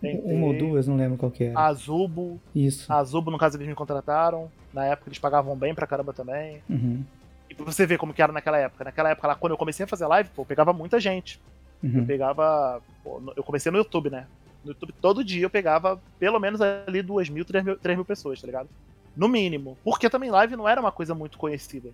[0.00, 0.34] Tentei.
[0.34, 1.58] Uma ou duas, não lembro qual que era.
[1.58, 2.38] A Zubo.
[2.54, 2.92] Isso.
[2.92, 4.50] A Zubo, no caso, eles me contrataram.
[4.74, 6.62] Na época eles pagavam bem pra caramba também.
[6.68, 7.02] Uhum.
[7.48, 8.84] E pra você ver como que era naquela época.
[8.84, 11.40] Naquela época lá, quando eu comecei a fazer live, pô, eu pegava muita gente.
[11.82, 12.00] Uhum.
[12.00, 12.82] Eu pegava.
[13.02, 14.26] Pô, eu comecei no YouTube, né?
[14.62, 18.04] No YouTube todo dia eu pegava pelo menos ali 2 mil, 3 mil, 3 mil
[18.04, 18.68] pessoas, tá ligado?
[19.16, 19.78] No mínimo.
[19.82, 21.90] Porque também live não era uma coisa muito conhecida.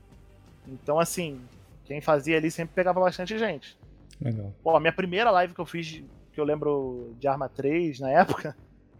[0.66, 1.40] Então, assim,
[1.84, 3.76] quem fazia ali sempre pegava bastante gente.
[4.20, 4.52] Legal.
[4.62, 8.10] Pô, a minha primeira live que eu fiz, que eu lembro de Arma 3 na
[8.10, 8.56] época,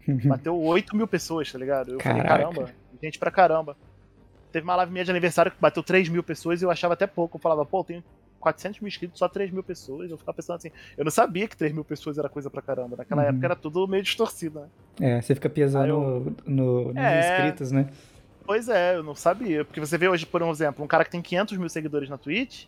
[0.25, 1.93] bateu 8 mil pessoas, tá ligado?
[1.93, 2.27] Eu Caraca.
[2.27, 3.77] falei, caramba, gente pra caramba.
[4.51, 7.07] Teve uma live minha de aniversário que bateu 3 mil pessoas e eu achava até
[7.07, 7.37] pouco.
[7.37, 8.03] Eu falava, pô, eu tenho
[8.39, 10.11] 400 mil inscritos, só 3 mil pessoas.
[10.11, 12.97] Eu ficava pensando assim, eu não sabia que 3 mil pessoas era coisa pra caramba.
[12.97, 13.29] Naquela uhum.
[13.29, 14.67] época era tudo meio distorcido, né?
[14.99, 16.35] É, você fica pesando eu...
[16.45, 17.19] no, nos é...
[17.19, 17.89] inscritos, né?
[18.45, 19.63] Pois é, eu não sabia.
[19.63, 22.17] Porque você vê hoje, por um exemplo, um cara que tem 500 mil seguidores na
[22.17, 22.65] Twitch,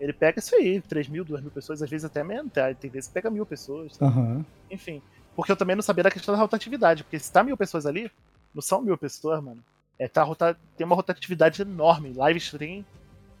[0.00, 2.72] ele pega isso aí, 3 mil, 2 mil pessoas, às vezes até menos, tá?
[2.72, 3.96] tem vezes que pega mil pessoas.
[3.96, 4.06] Tá?
[4.06, 4.44] Uhum.
[4.70, 5.02] Enfim.
[5.34, 8.10] Porque eu também não sabia da questão da rotatividade, porque se tá mil pessoas ali,
[8.54, 9.62] não são mil pessoas, mano.
[9.98, 10.24] É, tá,
[10.76, 12.12] tem uma rotatividade enorme.
[12.12, 12.84] Live stream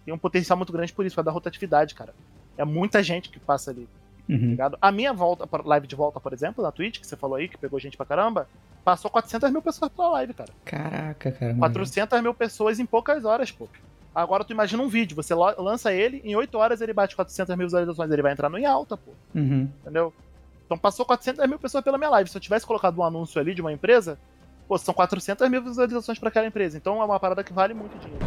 [0.04, 2.14] tem um potencial muito grande por isso, pra dar rotatividade, cara.
[2.56, 3.88] É muita gente que passa ali.
[4.28, 4.56] Uhum.
[4.80, 7.56] A minha volta, live de volta, por exemplo, na Twitch, que você falou aí, que
[7.56, 8.48] pegou gente pra caramba,
[8.88, 10.50] passou 400 mil pessoas pela live, cara.
[10.64, 11.54] Caraca, cara.
[11.54, 13.68] 400 mil pessoas em poucas horas, pô.
[14.14, 17.66] Agora tu imagina um vídeo, você lança ele, em 8 horas ele bate 400 mil
[17.66, 19.12] visualizações, ele vai entrar no em alta, pô.
[19.34, 19.68] Uhum.
[19.82, 20.12] Entendeu?
[20.64, 22.30] Então passou 400 mil pessoas pela minha live.
[22.30, 24.18] Se eu tivesse colocado um anúncio ali de uma empresa,
[24.68, 26.76] Pô, são 400 mil visualizações para aquela empresa.
[26.76, 28.26] Então é uma parada que vale muito dinheiro.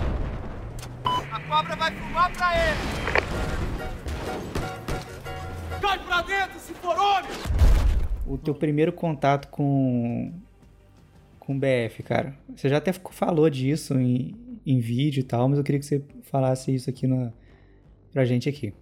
[1.05, 2.77] A cobra vai fumar pra ele!
[5.79, 7.29] Cai pra dentro se for homem!
[8.25, 10.33] O teu primeiro contato com
[11.51, 12.37] com BF, cara.
[12.55, 14.35] Você já até falou disso em,
[14.65, 17.31] em vídeo e tal, mas eu queria que você falasse isso aqui na,
[18.11, 18.73] pra gente aqui.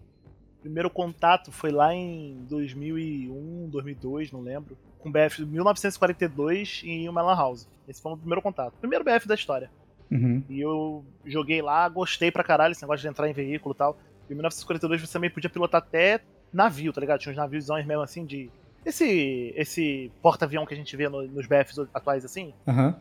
[0.61, 7.21] Primeiro contato foi lá em 2001, 2002, não lembro, com BF de 1942 em uma
[7.21, 7.67] lan house.
[7.87, 8.73] Esse foi o primeiro contato.
[8.79, 9.71] Primeiro BF da história.
[10.11, 10.43] Uhum.
[10.49, 13.97] E eu joguei lá, gostei pra caralho esse negócio de entrar em veículo e tal.
[14.29, 16.19] Em 1942 você também podia pilotar até
[16.51, 17.19] navio, tá ligado?
[17.19, 18.51] Tinha uns naviozões mesmo assim de.
[18.85, 22.53] Esse, esse porta-avião que a gente vê no, nos BFs atuais assim.
[22.65, 22.93] Uhum.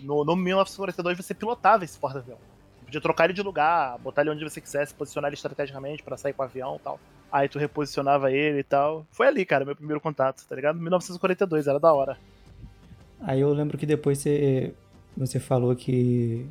[0.00, 2.38] No, no 1942 você pilotava esse porta-avião.
[2.84, 6.32] Podia trocar ele de lugar, botar ele onde você quisesse, posicionar ele estrategicamente para sair
[6.32, 7.00] com o avião e tal.
[7.30, 9.06] Aí tu reposicionava ele e tal.
[9.10, 10.80] Foi ali, cara, meu primeiro contato, tá ligado?
[10.80, 12.16] 1942, era da hora.
[13.20, 14.72] Aí eu lembro que depois você,
[15.16, 16.46] você falou que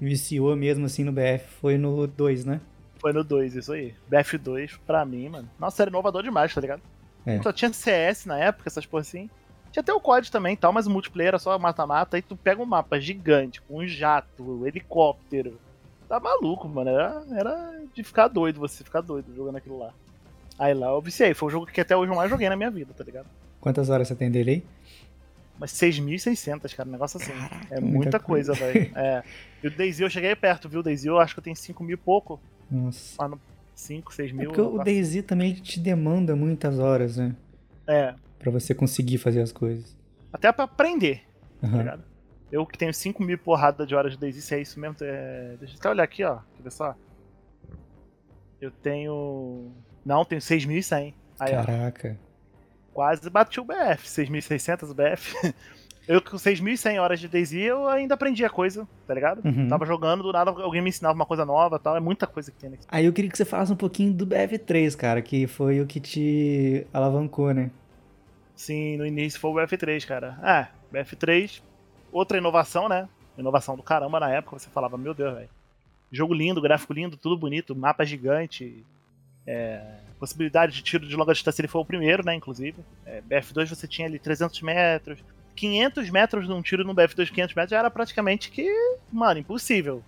[0.00, 2.60] viciou mesmo assim no BF, foi no 2, né?
[3.00, 3.94] Foi no 2, isso aí.
[4.10, 5.48] BF2, pra mim, mano.
[5.58, 6.82] Nossa, era inovador demais, tá ligado?
[7.28, 7.42] É.
[7.42, 9.28] Só tinha CS na época, essas porra assim.
[9.70, 12.16] Tinha até o COD também e tal, mas o multiplayer era só mata-mata.
[12.16, 15.60] Aí tu pega um mapa gigante, com um jato, um helicóptero.
[16.08, 16.88] Tá maluco, mano.
[16.88, 19.92] Era, era de ficar doido, você ficar doido jogando aquilo lá.
[20.58, 21.34] Aí lá eu viciei.
[21.34, 23.26] Foi o jogo que até hoje eu mais joguei na minha vida, tá ligado?
[23.60, 24.64] Quantas horas você tem dele aí?
[25.58, 27.32] Mas 6.600, cara, um negócio assim.
[27.32, 28.56] Caraca, é muita muita coisa.
[28.56, 28.92] coisa, velho.
[28.96, 29.22] É.
[29.62, 30.80] E o Daisy eu cheguei perto, viu?
[30.80, 32.40] O Daisy eu acho que eu tenho 5 mil e pouco.
[32.70, 33.20] Nossa.
[33.20, 33.40] Lá no
[33.78, 34.48] 5, 6 É mil.
[34.48, 37.34] porque o DayZ também te demanda muitas horas, né?
[37.86, 38.14] É.
[38.38, 39.96] Pra você conseguir fazer as coisas.
[40.32, 41.22] Até pra aprender,
[41.60, 41.78] tá Aham.
[41.78, 42.04] ligado?
[42.50, 44.96] Eu que tenho 5 mil porrada de horas de Daisy, se é isso mesmo.
[45.02, 45.56] É...
[45.60, 46.38] Deixa eu até olhar aqui, ó.
[46.56, 46.94] Quer ver só?
[48.60, 49.70] Eu tenho.
[50.04, 51.14] Não, tenho 6.100.
[51.38, 51.64] Aí, ó.
[51.64, 52.18] Caraca.
[52.92, 54.08] Quase bati o BF.
[54.08, 55.54] 6.600 BF.
[56.08, 59.42] Eu com 6.100 horas de Daisy, eu ainda aprendia coisa, tá ligado?
[59.44, 59.68] Uhum.
[59.68, 61.94] Tava jogando, do nada alguém me ensinava uma coisa nova e tal.
[61.94, 62.86] É muita coisa que tem aqui.
[62.88, 66.00] Aí eu queria que você falasse um pouquinho do BF3, cara, que foi o que
[66.00, 67.70] te alavancou, né?
[68.56, 70.38] Sim, no início foi o BF3, cara.
[70.42, 71.60] É, BF3,
[72.10, 73.06] outra inovação, né?
[73.36, 75.48] Inovação do caramba na época, você falava, meu Deus, velho.
[76.10, 78.82] Jogo lindo, gráfico lindo, tudo bonito, mapa gigante.
[79.46, 79.82] é,
[80.18, 82.76] possibilidade de tiro de longa distância, ele foi o primeiro, né, inclusive.
[83.06, 85.18] É, BF2 você tinha ali 300 metros.
[85.58, 88.70] 500 metros num tiro no BF2 500 metros já era praticamente que,
[89.12, 90.02] mano, impossível.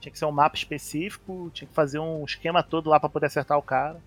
[0.00, 3.26] Tinha que ser um mapa específico, tinha que fazer um esquema todo lá pra poder
[3.26, 4.00] acertar o cara.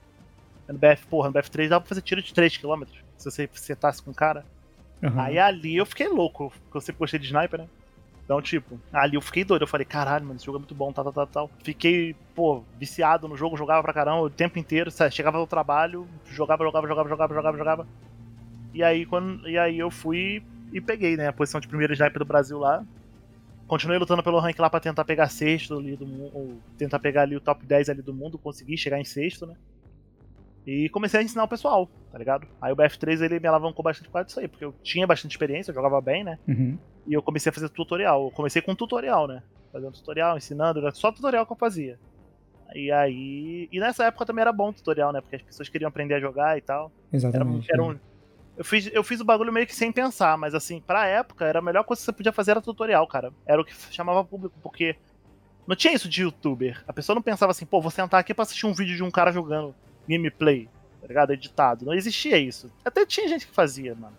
[0.68, 4.12] No BF, porra, no BF3 dava pra fazer tiro de 3km, se você acertasse com
[4.12, 4.46] o cara.
[5.04, 5.22] Aham.
[5.22, 7.68] Aí ali eu fiquei louco, porque eu sempre gostei de sniper, né?
[8.24, 9.62] Então, tipo, ali eu fiquei doido.
[9.62, 11.52] Eu falei, caralho, mano, esse jogo é muito bom, tal, tal, tal, tal.
[11.64, 14.92] Fiquei, pô, viciado no jogo, jogava pra caramba o tempo inteiro.
[14.92, 15.16] sabe?
[15.16, 17.88] Chegava do trabalho, jogava, jogava, jogava, jogava, jogava, jogava.
[18.74, 22.20] E aí, quando, e aí eu fui e peguei, né, a posição de primeiro sniper
[22.20, 22.86] do Brasil lá.
[23.68, 27.36] Continuei lutando pelo rank lá pra tentar pegar sexto ali do mundo, tentar pegar ali
[27.36, 29.56] o top 10 ali do mundo, consegui chegar em sexto, né?
[30.66, 32.46] E comecei a ensinar o pessoal, tá ligado?
[32.62, 35.72] Aí o BF3 ele me alavancou bastante por disso aí, porque eu tinha bastante experiência,
[35.72, 36.38] eu jogava bem, né?
[36.46, 36.78] Uhum.
[37.08, 38.26] E eu comecei a fazer tutorial.
[38.26, 39.42] Eu comecei com tutorial, né?
[39.72, 41.98] Fazendo tutorial, ensinando, era só tutorial que eu fazia.
[42.76, 43.70] E aí.
[43.72, 45.22] E nessa época também era bom o tutorial, né?
[45.22, 46.92] Porque as pessoas queriam aprender a jogar e tal.
[47.12, 47.72] Era, Exatamente.
[47.72, 47.90] era né?
[47.90, 48.00] um.
[48.58, 51.60] Eu fiz, eu fiz o bagulho meio que sem pensar, mas assim, pra época, era
[51.60, 53.32] a melhor coisa que você podia fazer era tutorial, cara.
[53.46, 54.96] Era o que chamava público, porque
[55.68, 56.84] não tinha isso de youtuber.
[56.88, 59.12] A pessoa não pensava assim, pô, vou sentar aqui pra assistir um vídeo de um
[59.12, 59.76] cara jogando
[60.10, 60.68] gameplay,
[61.00, 61.34] tá ligado?
[61.34, 61.86] Editado.
[61.86, 62.72] Não existia isso.
[62.84, 64.18] Até tinha gente que fazia, mano.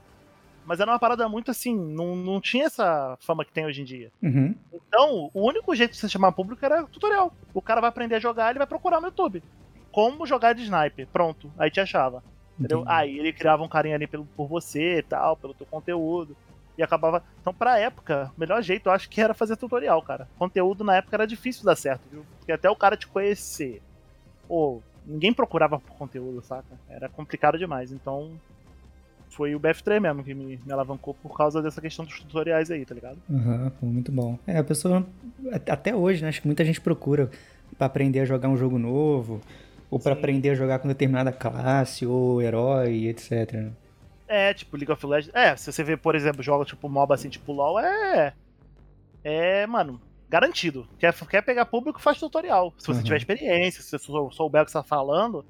[0.64, 3.85] Mas era uma parada muito assim, não, não tinha essa fama que tem hoje em
[3.85, 4.12] dia.
[4.22, 4.55] Uhum.
[4.70, 7.35] Então, o único jeito de você chamar público era tutorial.
[7.55, 9.42] O cara vai aprender a jogar, ele vai procurar no YouTube.
[9.90, 11.09] Como jogar de sniper.
[11.09, 12.22] Pronto, aí te achava.
[12.59, 12.81] Entendeu?
[12.81, 12.92] Entendi.
[12.94, 16.37] Aí ele criava um carinho ali pelo, por você e tal, pelo teu conteúdo.
[16.77, 17.23] E acabava.
[17.40, 20.29] Então, pra época, o melhor jeito eu acho que era fazer tutorial, cara.
[20.38, 22.25] Conteúdo na época era difícil dar certo, viu?
[22.38, 23.83] Porque até o cara te conhecer.
[24.47, 26.79] Pô, ninguém procurava por conteúdo, saca?
[26.88, 27.90] Era complicado demais.
[27.90, 28.31] Então,
[29.31, 32.85] foi o BF3 mesmo que me, me alavancou por causa dessa questão dos tutoriais aí,
[32.85, 33.18] tá ligado?
[33.31, 34.38] Aham, pô, muito bom.
[34.47, 35.05] É, a pessoa,
[35.53, 36.29] at- até hoje, né?
[36.29, 37.29] Acho que muita gente procura
[37.77, 39.40] pra aprender a jogar um jogo novo,
[39.90, 40.18] ou pra Sim.
[40.18, 43.68] aprender a jogar com determinada classe, ou herói, etc.
[44.27, 45.35] É, tipo, League of Legends.
[45.35, 48.35] É, se você vê, por exemplo, jogos tipo MOBA assim, tipo LoL, é.
[49.24, 50.87] É, mano, garantido.
[50.98, 52.72] Quer, quer pegar público, faz tutorial.
[52.79, 53.05] Se você Uhum.
[53.05, 55.44] tiver experiência, se você sou- souber o que você tá falando,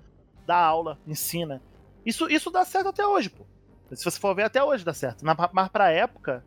[0.46, 1.60] dá aula, ensina.
[2.06, 3.44] Isso, isso dá certo até hoje, pô.
[3.92, 5.24] Se você for ver, até hoje dá certo.
[5.24, 6.44] Na- Mas pra época,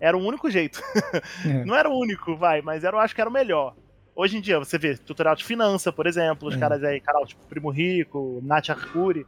[0.00, 0.80] era o único jeito.
[1.46, 1.64] É.
[1.64, 3.74] Não era o único, vai, mas era, eu acho que era o melhor.
[4.14, 6.58] Hoje em dia, você vê tutorial de finança, por exemplo, os É.
[6.58, 9.26] caras aí, canal tipo Primo Rico, Nath Arcuri,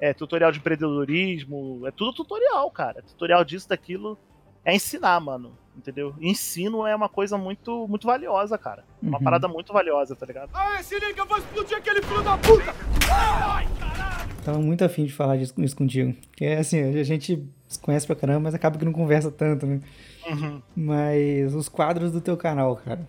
[0.00, 3.02] é, tutorial de empreendedorismo, é tudo tutorial, cara.
[3.02, 4.16] Tutorial disso, daquilo,
[4.64, 6.14] é ensinar, mano, entendeu?
[6.20, 8.84] Ensino é uma coisa muito, muito valiosa, cara.
[9.02, 9.24] Uma Uhum.
[9.24, 10.50] parada muito valiosa, tá ligado?
[10.54, 12.72] Aê, se liga, eu vou explodir aquele filho da puta!
[13.12, 14.30] Ai, caralho!
[14.44, 16.14] Tava muito afim de falar disso, isso contigo.
[16.36, 19.66] Que é assim, a gente se conhece pra caramba, mas acaba que não conversa tanto,
[19.66, 19.80] né?
[20.26, 20.62] Uhum.
[20.74, 23.06] Mas os quadros do teu canal, cara.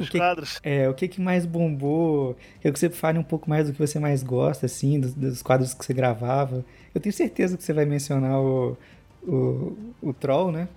[0.00, 0.60] Dos que, quadros.
[0.62, 2.36] É, o que que mais bombou?
[2.60, 5.42] Quero que você fale um pouco mais do que você mais gosta, assim, dos, dos
[5.42, 6.64] quadros que você gravava.
[6.94, 8.76] Eu tenho certeza que você vai mencionar o,
[9.22, 10.68] o, o Troll, né?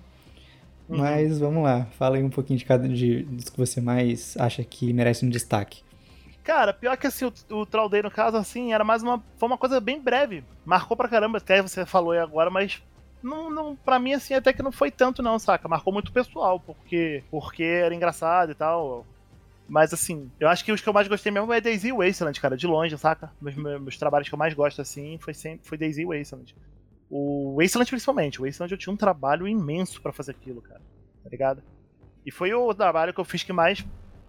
[0.89, 0.97] Uhum.
[0.97, 4.63] Mas vamos lá, fala aí um pouquinho de cada de, dos que você mais acha
[4.63, 5.83] que merece um destaque.
[6.43, 9.23] Cara, pior que assim, o, o Troll Day, no caso, assim, era mais uma.
[9.37, 10.43] Foi uma coisa bem breve.
[10.65, 12.81] Marcou pra caramba, até você falou aí agora, mas.
[13.21, 15.67] Não, não, pra mim, assim, até que não foi tanto, não, saca?
[15.67, 19.05] Marcou muito pessoal, porque, porque era engraçado e tal.
[19.67, 22.39] Mas, assim, eu acho que os que eu mais gostei mesmo é Daisy e Wasteland,
[22.41, 23.31] cara, de longe, saca?
[23.41, 26.55] Meus, meus trabalhos que eu mais gosto, assim, foi sempre foi Daisy e Wasteland.
[27.09, 28.41] O Wasteland, principalmente.
[28.41, 30.81] O Wasteland eu tinha um trabalho imenso pra fazer aquilo, cara.
[31.23, 31.61] Tá ligado?
[32.25, 33.85] E foi o trabalho que eu fiz que mais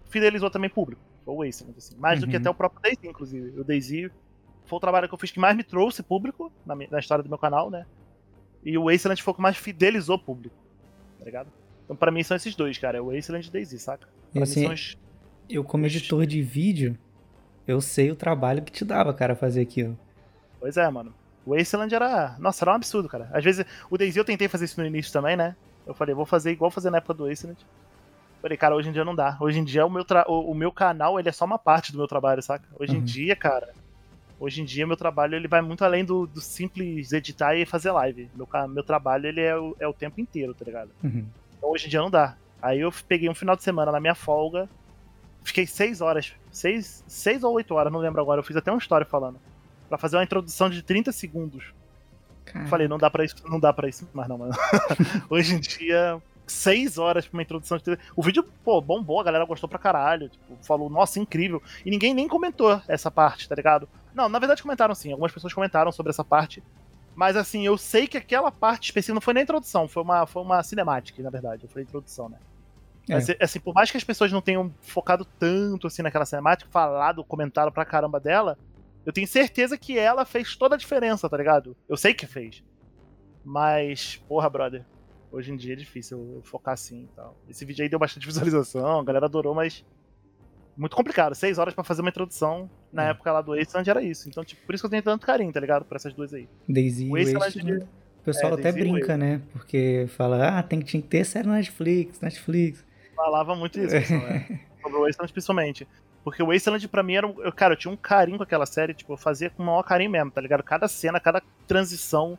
[0.09, 1.01] fidelizou também público.
[1.23, 1.95] Foi o Wasteland, assim.
[1.97, 2.41] Mais do que Uhum.
[2.41, 3.59] até o próprio Daisy, inclusive.
[3.59, 4.11] O Daisy
[4.65, 7.29] foi o trabalho que eu fiz que mais me trouxe público na, na história do
[7.29, 7.85] meu canal, né?
[8.63, 10.55] E o Wasteland foi o que mais fidelizou público.
[11.19, 11.47] Tá ligado?
[11.85, 12.97] Então pra mim são esses dois, cara.
[12.97, 14.07] É o Wasteland e o Daisy, saca?
[14.33, 14.97] Pra assim, os...
[15.49, 16.97] eu como editor de vídeo,
[17.67, 19.97] eu sei o trabalho que te dava, cara, fazer aquilo.
[20.59, 21.13] Pois é, mano.
[21.45, 22.35] O Wasteland era.
[22.39, 23.29] Nossa, era um absurdo, cara.
[23.33, 25.55] Às vezes, o Daisy eu tentei fazer isso no início também, né?
[25.87, 27.59] Eu falei, vou fazer igual fazer na época do Wasteland.
[28.41, 29.37] Falei, cara, hoje em dia não dá.
[29.39, 31.91] Hoje em dia o meu, tra- o, o meu canal ele é só uma parte
[31.91, 32.67] do meu trabalho, saca?
[32.79, 33.03] Hoje em Uhum.
[33.03, 33.73] dia, cara.
[34.41, 37.91] Hoje em dia, meu trabalho ele vai muito além do, do simples editar e fazer
[37.91, 38.27] live.
[38.33, 40.89] Meu, meu trabalho ele é o, é o tempo inteiro, tá ligado?
[41.03, 41.27] Uhum.
[41.55, 42.35] Então hoje em dia não dá.
[42.59, 44.67] Aí eu peguei um final de semana na minha folga.
[45.43, 46.33] Fiquei seis horas.
[46.51, 48.39] Seis, seis ou oito horas, não lembro agora.
[48.39, 49.39] Eu fiz até uma história falando.
[49.87, 51.71] Pra fazer uma introdução de 30 segundos.
[52.43, 54.53] Cara, Falei, não dá pra isso, não dá para isso mais não, mano.
[55.29, 57.95] Hoje em dia, seis horas pra uma introdução de.
[58.15, 60.29] O vídeo, pô, bombou, a galera gostou pra caralho.
[60.29, 61.61] Tipo, falou, nossa, incrível.
[61.85, 63.87] E ninguém nem comentou essa parte, tá ligado?
[64.13, 66.63] Não, na verdade comentaram sim, algumas pessoas comentaram sobre essa parte.
[67.15, 70.41] Mas assim, eu sei que aquela parte específica não foi nem introdução, foi uma, foi
[70.41, 71.67] uma cinemática, na verdade.
[71.67, 72.37] Foi introdução, né?
[73.09, 73.15] É.
[73.15, 77.23] Mas, assim, por mais que as pessoas não tenham focado tanto assim naquela cinemática, falado,
[77.23, 78.57] comentado pra caramba dela,
[79.05, 81.75] eu tenho certeza que ela fez toda a diferença, tá ligado?
[81.89, 82.63] Eu sei que fez.
[83.43, 84.85] Mas, porra, brother,
[85.31, 87.35] hoje em dia é difícil eu focar assim e tal.
[87.49, 89.83] Esse vídeo aí deu bastante visualização, a galera adorou, mas.
[90.81, 91.35] Muito complicado.
[91.35, 92.67] Seis horas pra fazer uma introdução.
[92.91, 93.09] Na É.
[93.11, 94.27] época lá do Wasteland era isso.
[94.27, 95.85] Então, tipo, por isso que eu tenho tanto carinho, tá ligado?
[95.85, 96.49] Por essas duas aí.
[96.67, 99.41] Daisy O Wasteland o pessoal é, até brinca, né?
[99.53, 102.83] Porque fala, ah, tem que, tinha que ter série na Netflix, Netflix.
[103.15, 104.59] Falava muito isso, pessoal, né?
[104.81, 105.87] Sobre o Wasteland, principalmente.
[106.23, 107.27] Porque o Wasteland, pra mim, era.
[107.27, 109.83] eu, cara, eu tinha um carinho com aquela série, tipo, eu fazia com o maior
[109.83, 110.63] carinho mesmo, tá ligado?
[110.63, 112.37] Cada cena, cada transição.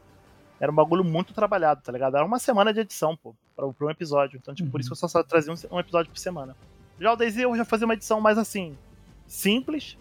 [0.61, 2.16] Era um bagulho muito trabalhado, tá ligado?
[2.16, 4.38] Era uma semana de edição, pô, pra, pra um episódio.
[4.40, 4.81] Então, tipo, por Uhum.
[4.81, 6.55] isso que eu só, só trazia um, um episódio por semana.
[7.03, 8.79] Já o Daisy eu já fazia uma edição mais assim,
[9.27, 9.99] simples,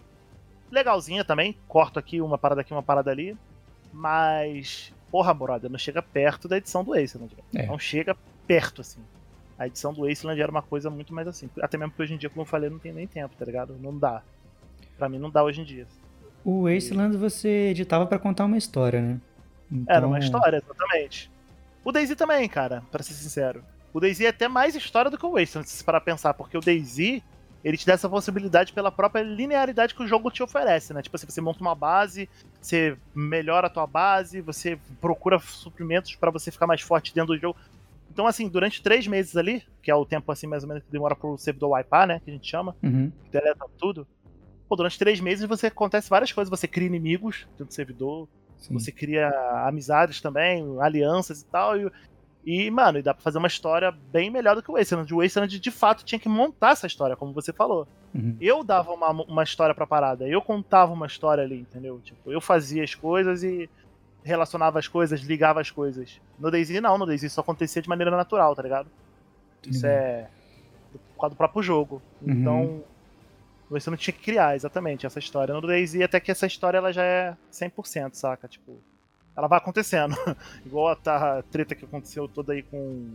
[0.70, 1.56] legalzinha também.
[1.66, 3.36] Corto aqui uma parada aqui, uma parada ali.
[3.92, 7.36] Mas, porra, brother, não chega perto da edição do Wasteland.
[7.54, 7.66] É.
[7.66, 9.00] Não chega perto, assim.
[9.58, 11.50] A edição do Wasteland era uma coisa muito mais assim.
[11.60, 13.76] Até mesmo porque hoje em dia, como eu falei, não tem nem tempo, tá ligado?
[13.80, 14.22] Não dá.
[14.96, 15.86] Pra mim não dá hoje em dia.
[16.44, 19.20] O Wasteland você editava pra contar uma história, né?
[19.88, 21.30] Era uma Então, história, exatamente.
[21.84, 23.64] O Daisy também, cara, pra ser sincero.
[23.92, 26.56] O Daisy é até mais história do que o Wasteland, se parar pra pensar, porque
[26.56, 27.22] o Daisy,
[27.62, 31.02] ele te dá essa possibilidade pela própria linearidade que o jogo te oferece, né?
[31.02, 32.28] Tipo assim, você monta uma base,
[32.60, 37.38] você melhora a tua base, você procura suprimentos pra você ficar mais forte dentro do
[37.40, 37.58] jogo.
[38.10, 40.90] Então, assim, durante três meses ali, que é o tempo, assim, mais ou menos, que
[40.90, 42.20] demora pro servidor wipear, né?
[42.24, 43.10] Que a gente chama, Uhum.
[43.30, 44.06] deleta tudo.
[44.68, 46.50] Pô, durante três meses você acontece várias coisas.
[46.50, 48.28] Você cria inimigos dentro do servidor,
[48.58, 48.72] Sim.
[48.74, 49.28] você cria
[49.66, 51.78] amizades também, alianças e tal.
[51.78, 51.90] E,
[52.44, 55.12] e, mano, e dá pra fazer uma história bem melhor do que o Wasteland.
[55.14, 57.86] O Wasteland, de fato, tinha que montar essa história, como você falou.
[58.14, 58.36] Uhum.
[58.40, 62.00] Eu dava uma, uma história pra parada, eu contava uma história ali, entendeu?
[62.02, 63.70] Tipo, eu fazia as coisas e
[64.24, 66.20] relacionava as coisas, ligava as coisas.
[66.38, 68.88] No Daisy não, no Daisy isso acontecia de maneira natural, tá ligado?
[69.66, 69.92] Isso Uhum.
[69.92, 70.28] é
[71.14, 72.02] por causa do próprio jogo.
[72.20, 72.32] Uhum.
[72.32, 72.84] Então,
[73.70, 75.54] você não tinha que criar exatamente essa história.
[75.54, 78.46] No Daisy até que essa história ela já é 100%, saca?
[78.48, 78.78] Tipo,
[79.36, 80.14] ela vai acontecendo.
[80.66, 83.06] Igual a, tá- a treta que aconteceu toda aí com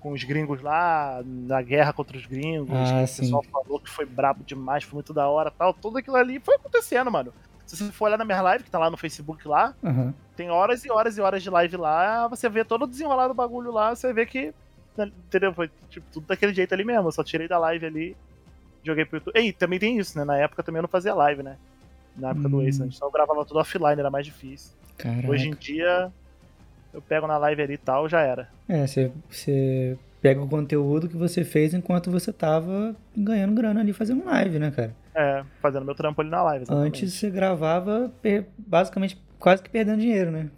[0.00, 3.88] com os gringos lá, na guerra contra os gringos, Ah, que o pessoal falou que
[3.88, 5.72] foi brabo demais, foi muito da hora tal.
[5.72, 7.32] Tudo aquilo ali foi acontecendo, mano.
[7.64, 10.12] Se você for olhar na minha live, que tá lá no Facebook lá, Aham.
[10.36, 13.32] tem horas e horas e horas de live lá, você vê todo o desenrolar do
[13.34, 14.52] bagulho lá, você vê que.
[14.98, 15.54] Entendeu?
[15.54, 17.08] Foi tipo, tudo daquele jeito ali mesmo.
[17.08, 18.16] Eu só tirei da live ali,
[18.84, 19.40] joguei pro YouTube.
[19.40, 20.24] E também tem isso, né?
[20.26, 21.56] Na época também eu não fazia live, né?
[22.14, 22.62] Na época do Hum.
[22.68, 24.70] Ace, só eu gravava tudo offline, era mais difícil.
[24.96, 25.28] Caraca.
[25.28, 26.10] Hoje em dia,
[26.92, 28.48] eu pego na live ali e tal, já era.
[28.68, 34.24] É, você, pega o conteúdo que você fez enquanto você tava ganhando grana ali fazendo
[34.24, 34.94] live, né, cara?
[35.14, 36.64] É, fazendo meu trampo ali na live.
[36.64, 37.04] Exatamente.
[37.04, 38.10] Antes você gravava
[38.56, 40.48] basicamente quase que perdendo dinheiro, né?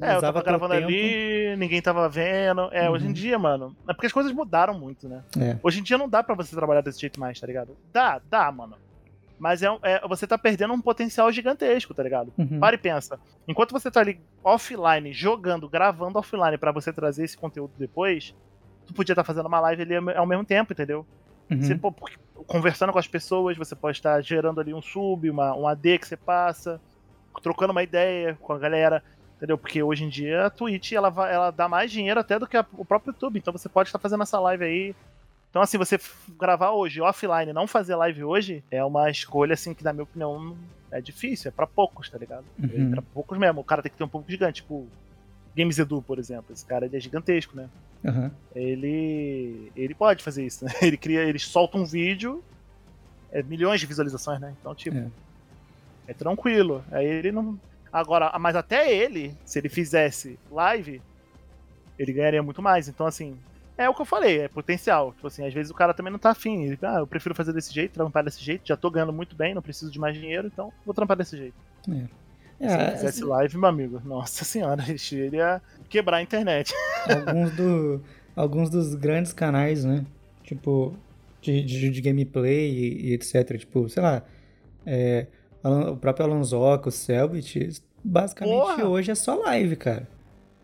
[0.00, 0.86] É, eu tava gravando tempo.
[0.86, 2.68] ali, ninguém tava vendo.
[2.70, 2.94] É, uhum.
[2.94, 3.74] hoje em dia, mano.
[3.88, 5.22] É porque as coisas mudaram muito, né?
[5.40, 5.56] É.
[5.62, 7.76] Hoje em dia não dá para você trabalhar desse jeito mais, tá ligado?
[7.92, 8.76] Dá, dá, mano.
[9.42, 12.32] Mas é, é, você tá perdendo um potencial gigantesco, tá ligado?
[12.38, 12.60] Uhum.
[12.60, 13.18] Para e pensa.
[13.48, 18.36] Enquanto você tá ali offline, jogando, gravando offline para você trazer esse conteúdo depois,
[18.86, 21.04] tu podia estar tá fazendo uma live ali ao mesmo tempo, entendeu?
[21.50, 21.60] Uhum.
[21.60, 21.92] Você, pô,
[22.46, 26.06] conversando com as pessoas, você pode estar gerando ali um sub, uma, um AD que
[26.06, 26.80] você passa,
[27.42, 29.02] trocando uma ideia com a galera,
[29.38, 29.58] entendeu?
[29.58, 32.64] Porque hoje em dia a Twitch ela, ela dá mais dinheiro até do que a,
[32.74, 34.94] o próprio YouTube, então você pode estar fazendo essa live aí.
[35.52, 36.00] Então, assim, você
[36.38, 40.56] gravar hoje offline não fazer live hoje é uma escolha, assim, que na minha opinião
[40.90, 42.46] é difícil, é para poucos, tá ligado?
[42.58, 42.88] Uhum.
[42.88, 43.60] É pra poucos mesmo.
[43.60, 44.88] O cara tem que ter um público gigante, tipo,
[45.54, 46.46] Games Edu, por exemplo.
[46.54, 47.68] Esse cara ele é gigantesco, né?
[48.02, 48.30] Uhum.
[48.56, 49.70] Ele.
[49.76, 50.72] Ele pode fazer isso, né?
[50.80, 51.20] Ele cria.
[51.20, 52.42] Ele solta um vídeo.
[53.30, 54.54] É milhões de visualizações, né?
[54.58, 54.96] Então, tipo.
[54.96, 55.06] É,
[56.08, 56.82] é tranquilo.
[56.90, 57.60] Aí ele não.
[57.92, 61.02] Agora, mas até ele, se ele fizesse live,
[61.98, 62.88] ele ganharia muito mais.
[62.88, 63.36] Então, assim,
[63.76, 65.12] é o que eu falei, é potencial.
[65.12, 66.64] Tipo assim, às vezes o cara também não tá afim.
[66.64, 69.54] Ele, ah, eu prefiro fazer desse jeito, trampar desse jeito, já tô ganhando muito bem,
[69.54, 71.54] não preciso de mais dinheiro, então vou trampar desse jeito.
[71.88, 72.22] É.
[72.60, 76.72] É, Se ele fizesse live, meu amigo, nossa senhora, ele ia quebrar a internet.
[77.08, 78.00] Alguns, do,
[78.36, 80.04] alguns dos grandes canais, né?
[80.44, 80.94] Tipo,
[81.40, 83.58] de, de, de gameplay e, e, etc.
[83.58, 84.22] Tipo, sei lá,
[84.86, 85.26] é,
[85.64, 88.84] o próprio Alonsoca, o Selbit, basicamente Porra.
[88.84, 90.06] hoje é só live, cara.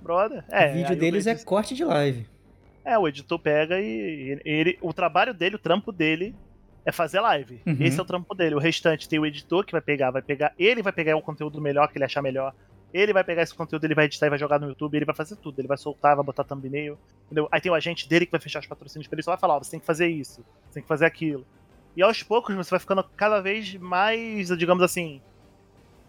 [0.00, 0.70] Brother, é.
[0.70, 2.26] O vídeo deles é corte de live.
[2.88, 6.34] É, o editor pega e ele, o trabalho dele, o trampo dele
[6.86, 7.60] é fazer live.
[7.66, 7.76] Uhum.
[7.80, 8.54] Esse é o trampo dele.
[8.54, 11.60] O restante tem o editor que vai pegar, vai pegar, ele vai pegar o conteúdo
[11.60, 12.54] melhor que ele achar melhor.
[12.90, 15.14] Ele vai pegar esse conteúdo, ele vai editar e vai jogar no YouTube, ele vai
[15.14, 15.60] fazer tudo.
[15.60, 16.98] Ele vai soltar, vai botar thumbnail.
[17.26, 17.46] Entendeu?
[17.52, 19.56] Aí tem o agente dele que vai fechar os patrocínios pra ele, só vai falar,
[19.56, 21.44] ó, você tem que fazer isso, você tem que fazer aquilo.
[21.94, 25.20] E aos poucos você vai ficando cada vez mais, digamos assim,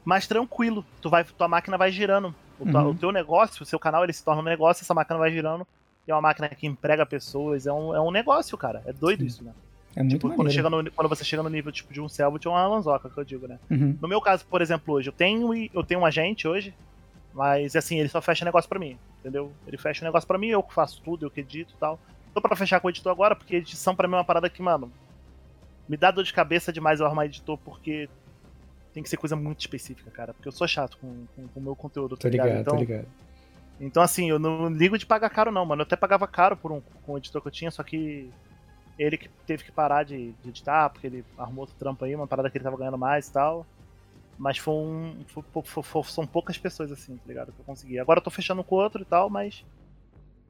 [0.06, 0.86] mais tranquilo.
[1.02, 2.34] Tu vai, tua máquina vai girando.
[2.58, 2.92] O, uhum.
[2.92, 5.68] o teu negócio, o seu canal, ele se torna um negócio, essa máquina vai girando.
[6.12, 8.82] É uma máquina que emprega pessoas, é um, é um negócio, cara.
[8.86, 9.28] É doido Sim.
[9.28, 9.52] isso, né?
[9.96, 12.48] É muito tipo, quando, chega no, quando você chega no nível tipo de um Selbit
[12.48, 13.60] ou uma Lanzoca, que eu digo, né?
[13.70, 13.98] Uhum.
[14.02, 16.74] No meu caso, por exemplo, hoje, eu tenho, eu tenho um agente hoje,
[17.34, 19.52] mas assim, ele só fecha negócio para mim, entendeu?
[19.68, 22.00] Ele fecha o negócio para mim, eu que faço tudo, eu que edito e tal.
[22.34, 24.62] Tô pra fechar com o editor agora, porque edição para mim é uma parada que,
[24.62, 24.92] mano,
[25.88, 28.08] me dá dor de cabeça demais eu arrumar editor, porque
[28.94, 30.34] tem que ser coisa muito específica, cara.
[30.34, 32.50] Porque eu sou chato com, o meu conteúdo, tá tô ligado?
[32.50, 33.08] Então, tô ligado.
[33.80, 35.82] Então, assim, eu não ligo de pagar caro, não, mano.
[35.82, 38.30] Eu até pagava caro por um, com editor que eu tinha, só que
[38.98, 42.28] ele que teve que parar de, de, editar, porque ele arrumou outro trampo aí, uma
[42.28, 43.66] parada que ele tava ganhando mais e tal.
[44.38, 45.24] Mas foi um.
[45.28, 47.54] Foi, foi, foi, são poucas pessoas assim, tá ligado?
[47.54, 48.00] Que eu consegui.
[48.00, 49.66] Agora eu tô fechando com o outro e tal, mas.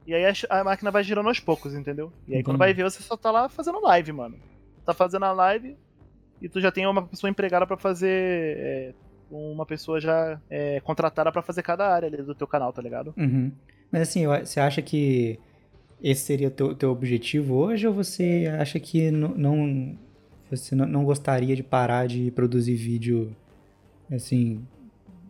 [0.06, 2.12] E aí a, a máquina vai girando aos poucos, entendeu?
[2.26, 2.44] E aí Entendi.
[2.44, 4.36] quando vai ver, você só tá lá fazendo live, mano.
[4.84, 5.76] Tá fazendo a live
[6.40, 8.56] e tu já tem uma pessoa empregada para fazer.
[8.58, 8.94] É,
[9.30, 13.14] uma pessoa já é, contratada para fazer cada área ali do teu canal, tá ligado?
[13.16, 13.52] Uhum.
[13.90, 15.38] Mas assim, você acha que
[16.02, 19.98] esse seria o teu, teu objetivo hoje ou você acha que não, não
[20.50, 23.34] você não, gostaria de parar de produzir vídeo
[24.10, 24.66] assim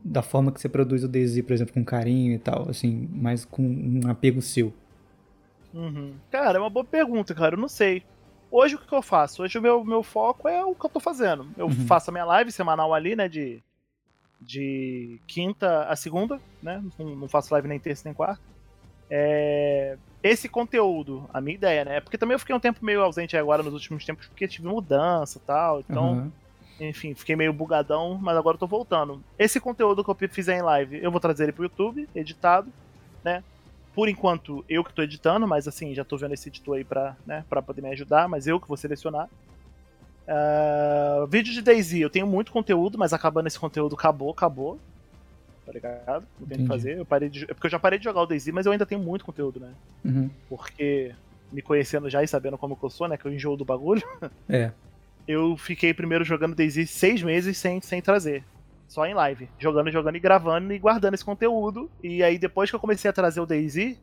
[0.03, 3.44] da forma que você produz o DZ, por exemplo, com carinho e tal, assim, mas
[3.44, 4.72] com um apego seu?
[5.74, 6.14] Uhum.
[6.30, 7.55] Cara, é uma boa pergunta, cara.
[7.55, 8.03] Eu não sei.
[8.51, 9.42] Hoje o que, eu faço?
[9.42, 11.48] Hoje o meu, meu foco é o que eu tô fazendo.
[11.57, 11.86] Eu uhum.
[11.86, 13.28] faço a minha live semanal ali, né?
[13.28, 13.62] De,
[14.41, 16.82] de quinta a segunda, né?
[16.99, 18.43] Não, não faço live nem terça nem quarta.
[19.11, 22.01] É, esse conteúdo, a minha ideia, né?
[22.01, 25.38] Porque também eu fiquei um tempo meio ausente agora nos últimos tempos, porque tive mudança
[25.38, 25.80] e tal.
[25.80, 26.32] Então, uhum.
[26.80, 29.22] enfim, fiquei meio bugadão, mas agora eu tô voltando.
[29.38, 32.72] Esse conteúdo que eu fizer em live, eu vou trazer ele pro YouTube, editado,
[33.24, 33.43] né?
[33.93, 37.16] Por enquanto, eu que tô editando, mas assim, já tô vendo esse editor aí pra,
[37.26, 39.28] né, pra poder me ajudar, mas eu que vou selecionar.
[40.30, 44.78] Uh, vídeo de Daisy, eu tenho muito conteúdo, mas acabando esse conteúdo, acabou, acabou
[45.70, 46.26] tá ligado?
[46.38, 46.98] Não tem o que fazer.
[46.98, 48.84] Eu parei de, é porque eu já parei de jogar o DayZ, mas eu ainda
[48.84, 49.72] tenho muito conteúdo, né?
[50.04, 50.28] Uhum.
[50.48, 51.14] Porque,
[51.52, 53.16] me conhecendo já e sabendo como eu sou, né?
[53.16, 54.02] Que eu enjoo do bagulho.
[54.48, 54.72] É.
[55.28, 58.42] Eu fiquei primeiro jogando DayZ seis meses sem, sem trazer.
[58.88, 59.48] Só em live.
[59.58, 61.88] Jogando, jogando e gravando e guardando esse conteúdo.
[62.02, 63.96] E aí, depois que eu comecei a trazer o DayZ,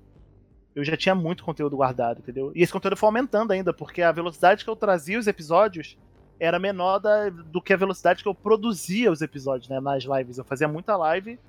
[0.73, 2.53] eu já tinha muito conteúdo guardado, entendeu?
[2.55, 5.97] E esse conteúdo foi aumentando ainda, porque a velocidade que eu trazia os episódios
[6.39, 9.79] era menor da, do que a velocidade que eu produzia os episódios, né?
[9.79, 10.37] Nas lives.
[10.37, 11.39] Eu fazia muita live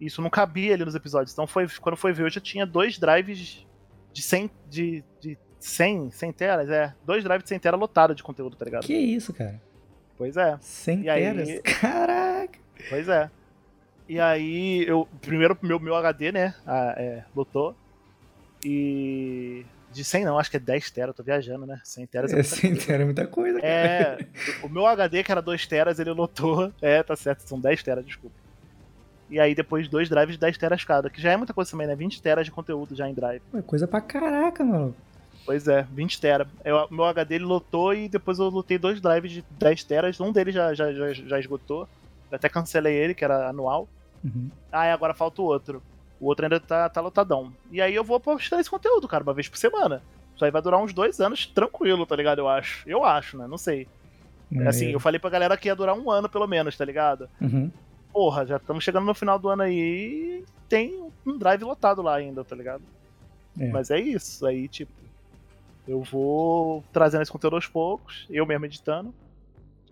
[0.00, 1.32] isso não cabia ali nos episódios.
[1.32, 3.66] Então foi, quando foi ver, eu já tinha dois drives
[4.12, 6.94] de 100, de, de 100, 100 teras, é.
[7.04, 8.84] Dois drives de 100 teras lotados de conteúdo, tá ligado?
[8.84, 9.60] Que isso, cara?
[10.16, 10.56] Pois é.
[10.60, 11.48] 100 e teras?
[11.48, 12.58] Aí, Caraca!
[12.88, 13.30] Pois é.
[14.08, 15.08] E aí, eu.
[15.20, 16.54] Primeiro, meu, meu HD, né?
[16.64, 17.74] A, é, lotou.
[18.64, 19.66] E.
[19.96, 21.80] De 100 não, acho que é 10 teras, eu tô viajando, né?
[21.82, 23.72] 100 teras é, É, 100 tera é muita coisa, cara.
[23.72, 24.18] É,
[24.62, 26.70] o meu HD, que era 2 teras, ele lotou.
[26.82, 28.36] É, tá certo, são 10 teras, desculpa.
[29.30, 31.86] E aí depois dois drives de 10 teras cada, que já é muita coisa também,
[31.86, 31.96] né?
[31.96, 33.40] 20 teras de conteúdo já em drive.
[33.54, 34.94] É coisa pra caraca, mano.
[35.46, 36.46] Pois é, 20 tera.
[36.62, 40.20] Eu, meu HD ele lotou e depois eu lotei dois drives de 10 teras.
[40.20, 41.88] Um deles já, já, já, já esgotou.
[42.30, 43.88] Eu até cancelei ele, que era anual.
[44.22, 44.50] Uhum.
[44.70, 45.82] Ah, e agora falta o outro.
[46.20, 47.52] O outro ainda tá, tá lotadão.
[47.70, 50.02] E aí eu vou postar esse conteúdo, cara, uma vez por semana.
[50.34, 52.38] Isso aí vai durar uns dois anos tranquilo, tá ligado?
[52.38, 52.88] Eu acho.
[52.88, 53.46] Eu acho, né?
[53.46, 53.88] Não sei.
[54.66, 57.28] Assim, eu falei pra galera que ia durar um ano pelo menos, tá ligado?
[57.40, 57.70] Uhum.
[58.12, 62.14] Porra, já estamos chegando no final do ano aí e tem um drive lotado lá
[62.14, 62.82] ainda, tá ligado?
[63.58, 63.68] É.
[63.68, 64.46] Mas é isso.
[64.46, 64.92] Aí, tipo,
[65.86, 69.12] eu vou trazendo esse conteúdo aos poucos, eu mesmo editando.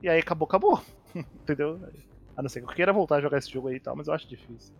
[0.02, 0.82] E aí acabou, acabou.
[1.14, 1.80] Entendeu?
[2.36, 4.06] A não ser que eu queira voltar a jogar esse jogo aí e tal, mas
[4.06, 4.72] eu acho difícil.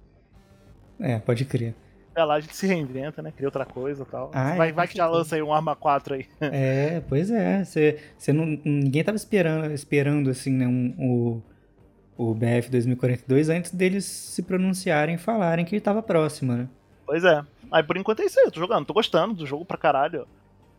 [1.01, 1.74] É, pode crer.
[2.16, 3.32] É lá a gente se reinventa, né?
[3.32, 4.30] Cria outra coisa e tal.
[4.32, 6.26] Ah, vai, é, vai que já lança aí um Arma 4 aí.
[6.40, 7.64] É, pois é.
[7.64, 11.42] Você, você não, ninguém tava esperando, esperando assim, né, um,
[12.16, 16.68] o, o BF 2042 antes deles se pronunciarem e falarem que tava próximo, né?
[17.05, 17.42] Pois é.
[17.72, 20.26] Aí por enquanto é isso aí, eu tô jogando, tô gostando do jogo pra caralho.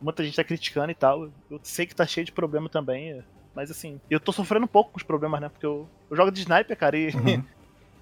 [0.02, 1.30] Muita gente tá criticando e tal.
[1.52, 3.22] Eu sei que tá cheio de problema também.
[3.54, 5.50] Mas assim, eu tô sofrendo um pouco com os problemas, né?
[5.50, 7.44] Porque eu, eu jogo de sniper, cara, e, Uhum.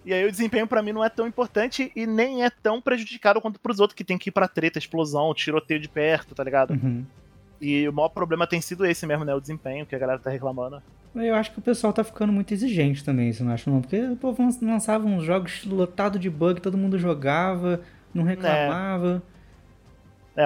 [0.05, 3.39] e aí o desempenho pra mim não é tão importante e nem é tão prejudicado
[3.39, 6.71] quanto pros outros que tem que ir pra treta, explosão, tiroteio de perto, tá ligado?
[6.71, 7.05] Uhum.
[7.61, 9.33] E o maior problema tem sido esse mesmo, né?
[9.33, 10.81] O desempenho que a galera tá reclamando.
[11.15, 13.81] Eu acho que o pessoal tá ficando muito exigente também, você não acha não?
[13.81, 17.81] Porque o povo lançava uns jogos lotados de bug, todo mundo jogava,
[18.13, 19.21] não reclamava.
[19.29, 19.32] É,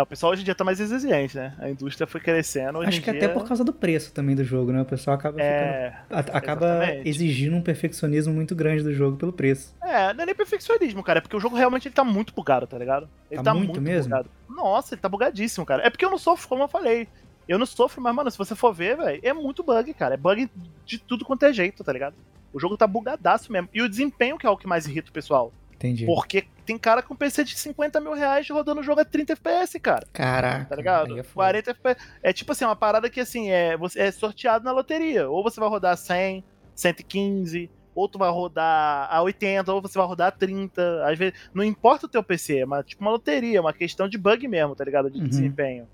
[0.01, 1.55] o pessoal hoje em dia tá mais exigente, né?
[1.59, 2.81] A indústria foi crescendo.
[2.81, 4.81] Acho que dia, até por causa do preço também do jogo, né?
[4.81, 7.09] O pessoal acaba ficando É, A- acaba Exatamente.
[7.09, 9.73] exigindo um perfeccionismo muito grande do jogo pelo preço.
[9.81, 11.19] é, não é nem perfeccionismo, cara.
[11.19, 13.07] É porque o jogo realmente ele tá muito bugado, tá ligado?
[13.31, 14.09] Ele Tá tá, muito muito, mesmo?
[14.09, 14.29] bugado.
[14.49, 15.83] Nossa, ele tá bugadíssimo, cara.
[15.85, 17.07] É porque eu não sofro, como eu falei.
[17.47, 20.15] Eu não sofro, mas, mano, se você for ver, velho, é muito bug, cara.
[20.15, 20.49] É bug
[20.85, 22.13] de tudo quanto é jeito, tá ligado?
[22.51, 23.69] O jogo tá bugadaço mesmo.
[23.73, 25.53] E o desempenho que é o que mais irrita o pessoal.
[25.78, 26.05] Entendi.
[26.05, 29.80] Porque tem cara com PC de 50 mil reais rodando o jogo a 30 FPS,
[29.80, 30.05] cara.
[30.11, 30.65] Caraca.
[30.65, 31.17] Tá ligado?
[31.17, 31.45] é foda.
[31.63, 32.07] 40 FPS.
[32.21, 35.30] É tipo assim, uma parada que assim, é, você, é sorteado na loteria.
[35.30, 36.43] Ou você vai rodar 100,
[36.75, 41.05] 115, ou tu vai rodar a 80, ou você vai rodar a 30.
[41.07, 44.17] Às vezes, não importa o teu PC, é uma, tipo uma loteria, uma questão de
[44.17, 45.09] bug mesmo, tá ligado?
[45.09, 45.28] De Uhum.
[45.28, 45.88] desempenho.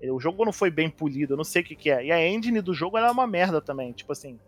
[0.00, 2.04] O jogo não foi bem polido, eu não sei o que, que é.
[2.04, 4.38] E a engine do jogo ela é uma merda também, tipo assim.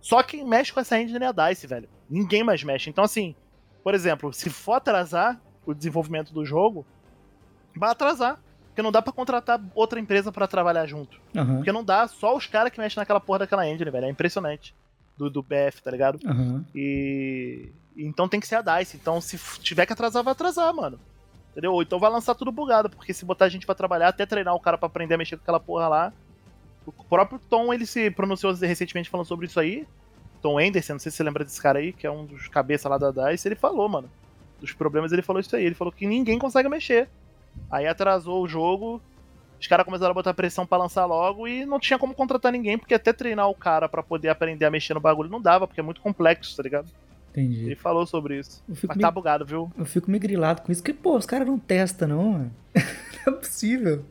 [0.00, 1.88] Só quem mexe com essa engine é a DICE, velho.
[2.10, 2.90] Ninguém mais mexe.
[2.90, 3.34] Então, assim,
[3.86, 6.84] por exemplo, se for atrasar o desenvolvimento do jogo,
[7.76, 8.36] vai atrasar.
[8.66, 11.20] Porque não dá pra contratar outra empresa pra trabalhar junto.
[11.36, 11.58] Aham.
[11.58, 14.06] Porque não dá só os caras que mexem naquela porra daquela engine, velho.
[14.06, 14.74] É impressionante.
[15.16, 16.18] Do, do BF, tá ligado?
[16.26, 16.64] Aham.
[16.74, 17.68] E.
[17.96, 18.96] Então tem que ser a DICE.
[18.96, 20.98] Então, se tiver que atrasar, vai atrasar, mano.
[21.52, 21.72] Entendeu?
[21.72, 24.60] Ou então vai lançar tudo bugado, porque se botar gente pra trabalhar, até treinar o
[24.60, 26.12] cara pra aprender a mexer com aquela porra lá.
[26.84, 29.86] O próprio Tom, ele se pronunciou recentemente falando sobre isso aí.
[30.46, 32.88] Tom Anderson, não sei se você lembra desse cara aí, que é um dos cabeças
[32.88, 34.08] lá da DICE, ele falou, mano.
[34.60, 35.64] Dos problemas ele falou isso aí.
[35.64, 37.08] Ele falou que ninguém consegue mexer.
[37.68, 39.02] Aí atrasou o jogo,
[39.60, 42.78] os caras começaram a botar pressão pra lançar logo e não tinha como contratar ninguém,
[42.78, 45.80] porque até treinar o cara pra poder aprender a mexer no bagulho não dava, porque
[45.80, 46.86] é muito complexo, tá ligado?
[47.32, 47.64] Entendi.
[47.64, 48.62] Ele falou sobre isso.
[48.68, 49.72] Mas meio, tá bugado, viu?
[49.76, 52.52] eu fico meio grilado com isso, porque, pô, os caras não testam, não, mano.
[53.26, 54.04] não é possível.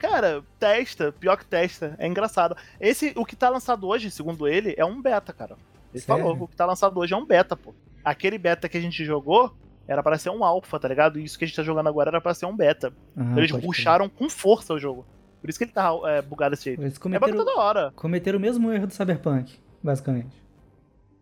[0.00, 1.94] Cara, testa, pior que testa.
[1.96, 2.56] É engraçado.
[2.80, 5.56] Esse, o que tá lançado hoje, segundo ele, é um beta, cara.
[5.96, 6.24] Ele Sério?
[6.24, 7.74] falou, o que tá lançado hoje é um beta, pô.
[8.04, 9.54] Aquele beta que a gente jogou
[9.88, 11.18] era pra ser um alpha, tá ligado?
[11.18, 12.92] E isso que a gente tá jogando agora era pra ser um beta.
[13.16, 13.66] Ah, Eles pode crer.
[13.66, 15.06] rusharam com força o jogo.
[15.40, 16.82] Por isso que ele tá é, bugado desse jeito.
[16.82, 17.92] Eles É bagulho cometeram, toda hora.
[17.94, 20.42] cometeram o mesmo erro do Cyberpunk, basicamente.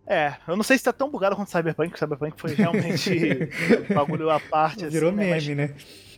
[0.07, 3.11] É, eu não sei se tá tão bugado quanto Cyberpunk, porque Cyberpunk foi realmente
[3.91, 4.87] um bagulho à parte.
[4.87, 5.31] Virou assim, né?
[5.31, 5.75] Mas- meme, né?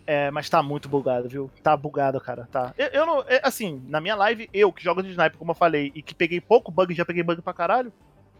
[0.08, 1.50] É, mas tá muito bugado, viu?
[1.64, 2.48] Tá bugado, cara.
[2.50, 2.72] Tá.
[2.78, 3.22] Eu, eu não.
[3.26, 6.14] é, assim, na minha live, eu que jogo de sniper, como eu falei, e que
[6.14, 7.92] peguei pouco bug, já peguei bug pra caralho,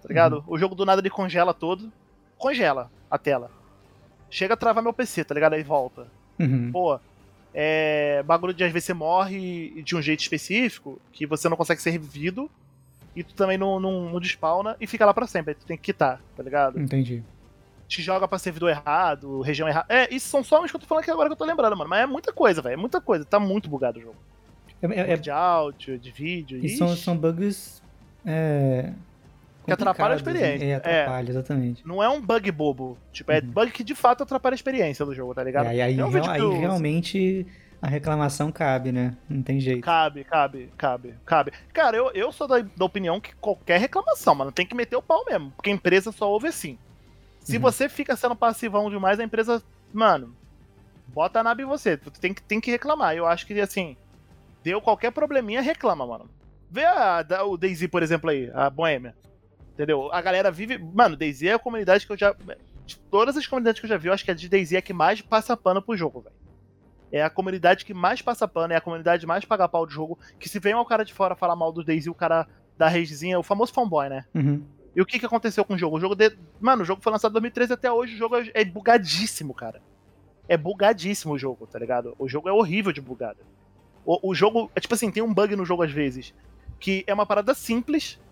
[0.06, 0.44] tá ligado?
[0.46, 1.90] O jogo do nada ele congela todo.
[2.38, 3.50] Congela a tela.
[4.30, 5.54] Chega a travar meu PC, tá ligado?
[5.54, 6.06] Aí volta.
[6.38, 6.70] Uhum.
[6.72, 6.98] Pô,
[7.54, 8.22] é.
[8.24, 11.90] Bagulho de às vezes você morre de um jeito específico, que você não consegue ser
[11.90, 12.50] revivido,
[13.14, 15.52] e tu também não, não, não despawna e fica lá pra sempre.
[15.52, 16.78] Aí tu tem que quitar, tá ligado?
[16.80, 17.22] Entendi.
[17.88, 19.86] te joga pra servidor errado, região errada.
[19.88, 21.76] É, isso são só uns que eu tô falando aqui agora que eu tô lembrando,
[21.76, 21.88] mano.
[21.88, 22.74] Mas é muita coisa, velho.
[22.74, 23.24] É muita coisa.
[23.24, 24.16] Tá muito bugado o jogo.
[24.82, 26.58] É, é- é- De áudio, de vídeo.
[26.62, 27.80] e são, são bugs.
[28.26, 28.92] É,
[29.66, 30.64] Que atrapalha a complicados, experiência.
[30.64, 31.86] É, atrapalha, exatamente.
[31.86, 32.96] Não é um bug bobo.
[33.12, 33.50] Tipo, é Uhum.
[33.50, 35.72] bug que de fato atrapalha a experiência do jogo, tá ligado?
[35.72, 37.46] E aí, um real- aí eu- realmente
[37.82, 39.16] a reclamação cabe, né?
[39.28, 39.82] Não tem jeito.
[39.82, 41.52] Cabe, cabe, cabe, cabe.
[41.72, 45.02] Cara, eu, eu sou da, da opinião que qualquer reclamação, mano, tem que meter o
[45.02, 45.50] pau mesmo.
[45.56, 46.78] Porque a empresa só ouve assim.
[47.40, 47.62] Se Uhum.
[47.62, 49.62] você fica sendo passivão demais, a empresa,
[49.92, 50.34] mano,
[51.08, 51.96] bota a naba em você.
[51.96, 53.14] Tu tem que, tem que reclamar.
[53.14, 53.96] Eu acho que, assim,
[54.64, 56.28] Deu qualquer probleminha, reclama, mano.
[56.68, 59.14] Vê a, a, o Daisy, por exemplo, aí, a Boêmia.
[59.76, 60.10] Entendeu?
[60.10, 60.78] A galera vive.
[60.78, 62.34] Mano, Daisy é a comunidade que eu já.
[62.86, 64.78] De todas as comunidades que eu já vi, eu acho que a de Daisy é
[64.78, 66.34] a que mais passa pano pro jogo, velho.
[67.12, 70.18] É a comunidade que mais passa pano, é a comunidade mais paga pau do jogo.
[70.40, 72.48] Que se vem um cara de fora falar mal do Daisy, o cara
[72.78, 74.24] da ragezinha, o famoso fanboy, né?
[74.34, 74.64] Uhum.
[74.94, 75.98] E o que, que aconteceu com o jogo?
[75.98, 76.34] O jogo de...
[76.58, 79.82] Mano, o jogo foi lançado em 2013 até hoje, o jogo é bugadíssimo, cara.
[80.48, 82.14] É bugadíssimo o jogo, tá ligado?
[82.18, 83.40] O jogo é horrível de bugado.
[84.06, 86.32] O, o jogo, é tipo assim, tem um bug no jogo às vezes,
[86.80, 88.25] que é uma parada simples, é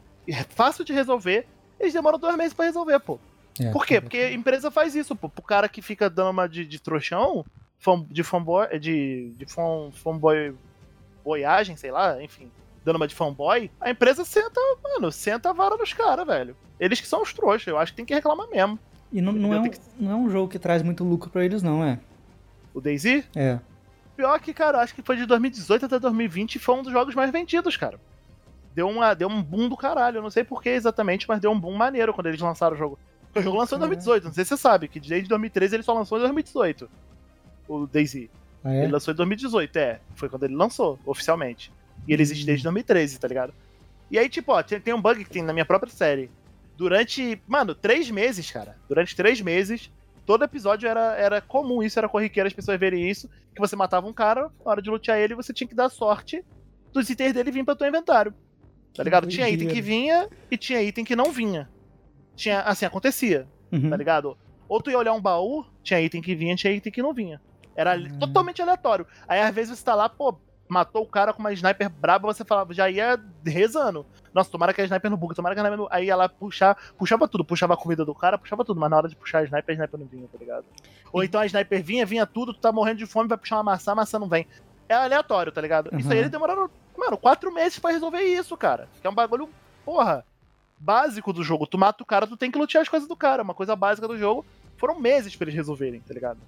[0.50, 1.46] fácil de resolver,
[1.78, 3.18] eles demoram dois meses para resolver, pô.
[3.60, 4.00] É, Por quê?
[4.00, 5.28] Porque a empresa faz isso, pô.
[5.28, 7.44] Pro cara que fica dando uma de, de trouxão,
[8.08, 10.54] de fanboy, de, de fan, fanboy
[11.24, 12.50] boiagem, sei lá, enfim,
[12.84, 16.56] dando uma de fanboy, a empresa senta, mano, senta a vara nos caras, velho.
[16.78, 18.78] Eles que são os trouxas, eu acho que tem que reclamar mesmo.
[19.10, 19.78] E não, não, é um, que...
[19.98, 21.98] não é um jogo que traz muito lucro para eles, não, é?
[22.74, 23.24] O Daisy?
[23.34, 23.58] É.
[24.16, 27.14] Pior que, cara, acho que foi de 2018 até 2020 e foi um dos jogos
[27.14, 27.98] mais vendidos, cara.
[28.74, 30.18] Deu, uma, deu um boom do caralho.
[30.18, 32.98] Eu não sei porquê exatamente, mas deu um boom maneiro quando eles lançaram o jogo.
[33.34, 35.92] O jogo lançou em 2018, não sei se você sabe, que desde 2013 ele só
[35.92, 36.88] lançou em 2018.
[37.68, 38.30] O Daisy.
[38.62, 38.84] Ah, é?
[38.84, 40.00] Ele lançou em 2018, é.
[40.14, 41.72] Foi quando ele lançou, oficialmente.
[42.06, 43.52] E ele existe desde 2013, tá ligado?
[44.10, 46.30] E aí, tipo, ó, tem, tem um bug que tem na minha própria série.
[46.76, 48.76] Durante, mano, três meses, cara.
[48.88, 49.90] Durante três meses,
[50.26, 54.06] todo episódio era, era comum isso, era corriqueiro as pessoas verem isso, que você matava
[54.06, 56.44] um cara, na hora de lutear ele, você tinha que dar sorte
[56.92, 58.32] dos itens dele vir pra teu inventário.
[58.94, 59.26] Tá ligado?
[59.26, 61.68] Tinha item que vinha e tinha item que não vinha.
[62.36, 63.90] Tinha, assim, acontecia, uhum.
[63.90, 64.36] tá ligado?
[64.68, 67.40] Ou tu ia olhar um baú, tinha item que vinha, tinha item que não vinha.
[67.76, 68.18] Era uhum.
[68.18, 69.06] totalmente aleatório.
[69.26, 70.38] Aí às vezes você tá lá, pô,
[70.68, 74.06] matou o cara com uma sniper braba, você falava, já ia rezando.
[74.32, 75.88] Nossa, tomara que a sniper no bug, tomara que a sniper no...
[75.90, 79.08] Aí ela puxar, puxava tudo, puxava a comida do cara, puxava tudo, mas na hora
[79.08, 80.64] de puxar a sniper, a sniper não vinha, tá ligado?
[81.12, 83.64] Ou então a sniper vinha, vinha tudo, tu tá morrendo de fome, vai puxar uma
[83.64, 84.46] maçã, a maçã não vem.
[84.88, 85.90] É aleatório, tá ligado?
[85.92, 85.98] Uhum.
[85.98, 88.88] Isso aí eles demoraram, mano, quatro meses para resolver isso, cara.
[89.00, 89.48] Que é um bagulho,
[89.84, 90.24] porra,
[90.78, 91.66] básico do jogo.
[91.66, 93.42] Tu mata o cara, tu tem que lutear as coisas do cara.
[93.42, 94.44] Uma coisa básica do jogo.
[94.76, 96.38] Foram meses para eles resolverem, tá ligado?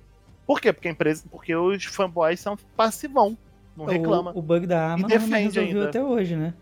[0.47, 0.72] Por quê?
[0.72, 1.24] Porque a empresa.
[1.30, 3.36] Porque os fanboys são passivão.
[3.76, 4.32] Não reclama.
[4.32, 5.88] O, o bug da arma e defende não resolveu ainda.
[5.88, 6.55] até hoje, né?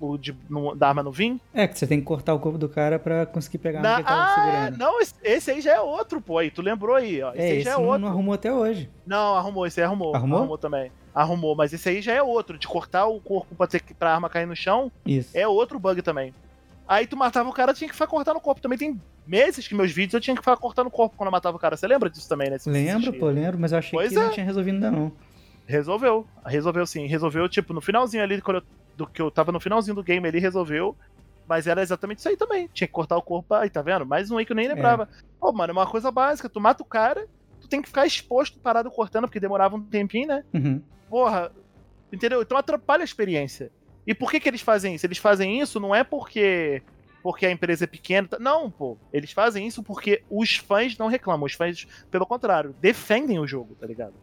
[0.00, 1.40] O de, no, da arma no Vim?
[1.52, 4.02] É, que você tem que cortar o corpo do cara pra conseguir pegar a arma
[4.02, 4.70] que tava ah.
[4.72, 6.38] Não, esse, esse, aí já é outro, pô.
[6.38, 7.30] Aí, tu lembrou aí, ó.
[7.30, 8.00] Esse é, aí esse já é não, outro.
[8.00, 8.90] não arrumou até hoje.
[9.06, 10.14] Não, arrumou, esse aí arrumou.
[10.14, 10.38] Arrumou?
[10.40, 10.92] Arrumou também.
[11.14, 12.58] Arrumou, mas esse aí já é outro.
[12.58, 14.90] De cortar o corpo pra, ter, pra arma cair no chão.
[15.06, 15.30] Isso.
[15.32, 16.34] É outro bug também.
[16.86, 18.60] Aí tu matava o cara, tinha que ficar cortando o corpo.
[18.60, 21.32] Também tem meses que meus vídeos eu tinha que ficar cortando o corpo quando eu
[21.32, 21.76] matava o cara.
[21.76, 22.56] Você lembra disso também, né?
[22.66, 24.22] Lembro, pô, lembro, mas eu achei pois que é.
[24.22, 25.12] não tinha resolvido ainda não.
[25.66, 26.26] Resolveu.
[26.44, 27.06] Resolveu sim.
[27.06, 28.62] Resolveu, tipo, no finalzinho ali, quando eu,
[28.96, 30.96] do que eu tava no finalzinho do game ali, resolveu.
[31.46, 32.68] Mas era exatamente isso aí também.
[32.72, 33.54] Tinha que cortar o corpo.
[33.54, 34.04] Aí, tá vendo?
[34.04, 35.08] Mais um aí que eu nem lembrava.
[35.40, 36.48] Pô, mano, é uma coisa básica.
[36.48, 37.26] Tu mata o cara,
[37.74, 40.44] tem que ficar exposto, parado cortando, porque demorava um tempinho, né?
[40.54, 40.80] Uhum.
[41.10, 41.50] Porra.
[42.12, 42.40] Entendeu?
[42.40, 43.72] Então atrapalha a experiência.
[44.06, 45.04] E por que que eles fazem isso?
[45.04, 46.82] Eles fazem isso não é porque
[47.20, 48.28] porque a empresa é pequena.
[48.38, 48.96] Não, pô.
[49.12, 51.46] Eles fazem isso porque os fãs não reclamam.
[51.46, 54.14] Os fãs, pelo contrário, defendem o jogo, tá ligado?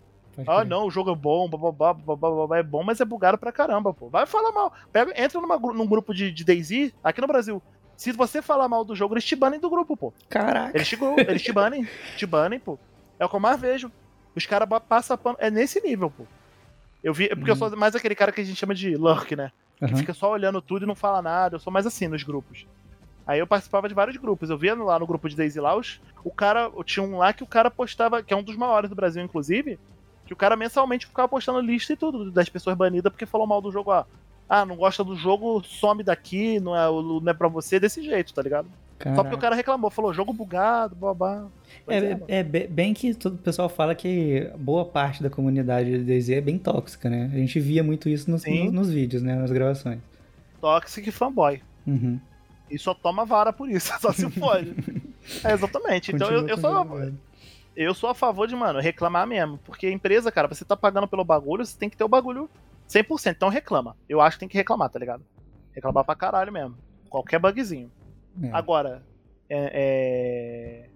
[0.47, 3.93] Ah, não, o jogo é bom, bababá, bababá, é bom, mas é bugado pra caramba,
[3.93, 4.07] pô.
[4.07, 4.71] Vai falar mal.
[4.93, 7.61] Pega, entra numa, num grupo de, de DayZ, aqui no Brasil.
[7.97, 10.13] Se você falar mal do jogo, eles te banem do grupo, pô.
[10.29, 10.77] Caraca.
[10.77, 10.97] Eles te,
[11.27, 11.85] eles te banem,
[12.15, 12.79] te banem, pô.
[13.22, 13.91] É o que eu mais vejo.
[14.36, 15.38] Os caras passam pano.
[15.39, 16.26] É nesse nível, pô.
[17.03, 17.26] Eu vi.
[17.26, 19.51] É porque eu sou mais aquele cara que a gente chama de lurk, né?
[19.78, 19.95] Que Aham.
[19.95, 21.55] fica só olhando tudo e não fala nada.
[21.55, 22.65] Eu sou mais assim nos grupos.
[23.28, 24.49] Aí eu participava de vários grupos.
[24.49, 26.72] Eu via lá no grupo de Daisy Laus, o cara.
[26.84, 29.80] Tinha um lá que o cara postava, que é um dos maiores do Brasil, inclusive,
[30.26, 33.61] que o cara mensalmente ficava postando lista e tudo das pessoas banidas porque falou mal
[33.61, 33.91] do jogo.
[33.91, 34.07] Ah,
[34.49, 38.34] ah não gosta do jogo, some daqui, não é, não é pra você desse jeito,
[38.34, 38.67] tá ligado?
[39.03, 39.37] Só porque o Caraca.
[39.41, 41.47] cara reclamou, falou jogo bugado, babá.
[41.87, 42.25] É, mano.
[42.27, 46.29] é, be- bem que todo o pessoal fala que boa parte da comunidade do DayZ
[46.29, 47.29] é bem tóxica, né?
[47.33, 49.35] A gente via muito isso nos, nos, nos vídeos, né?
[49.35, 49.99] Nas gravações.
[50.59, 51.61] Toxic fanboy.
[51.87, 52.19] Uhum.
[52.69, 54.73] E só toma vara por isso, só se pode.
[55.43, 56.13] é, exatamente.
[56.13, 57.11] Então eu, eu, sou,
[57.75, 59.57] eu sou a favor de, mano, reclamar mesmo.
[59.65, 62.49] Porque a empresa, cara, você tá pagando pelo bagulho, você tem que ter o bagulho
[62.89, 63.31] 100%.
[63.31, 63.95] Então reclama.
[64.07, 65.23] Eu acho que tem que reclamar, tá ligado?
[65.73, 66.75] Reclamar pra caralho mesmo.
[67.09, 67.91] Qualquer bugzinho.
[68.41, 68.49] É.
[68.51, 69.03] Agora,
[69.49, 70.89] é, é-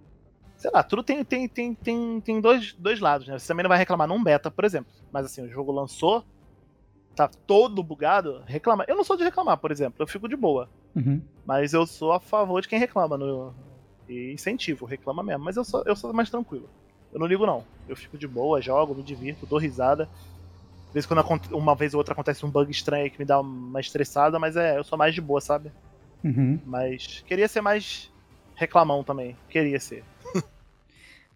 [0.58, 3.38] Sei lá, tudo tem, tem, tem, tem, tem dois, dois lados, né?
[3.38, 4.92] Você também não vai reclamar num beta, por exemplo.
[5.12, 6.24] Mas assim, o jogo lançou,
[7.16, 8.86] tá todo bugado, reclama.
[8.88, 10.02] Eu não sou de reclamar, por exemplo.
[10.02, 10.70] Eu fico de boa.
[10.96, 11.22] Uhum.
[11.46, 13.18] Mas eu sou a favor de quem reclama.
[13.18, 13.54] No...
[14.08, 15.44] E incentivo, reclama mesmo.
[15.44, 16.70] Mas eu sou, eu sou mais tranquilo.
[17.14, 17.64] Eu não ligo, não.
[17.88, 20.10] Eu fico de boa, jogo, me divirto, dou risada.
[20.88, 23.80] Às vezes, quando uma vez ou outra acontece um bug estranho que me dá uma
[23.80, 25.72] estressada, mas é, eu sou mais de boa, sabe?
[26.24, 26.60] Uhum.
[26.66, 28.12] Mas queria ser mais
[28.56, 29.36] reclamão também.
[29.50, 30.04] Queria ser.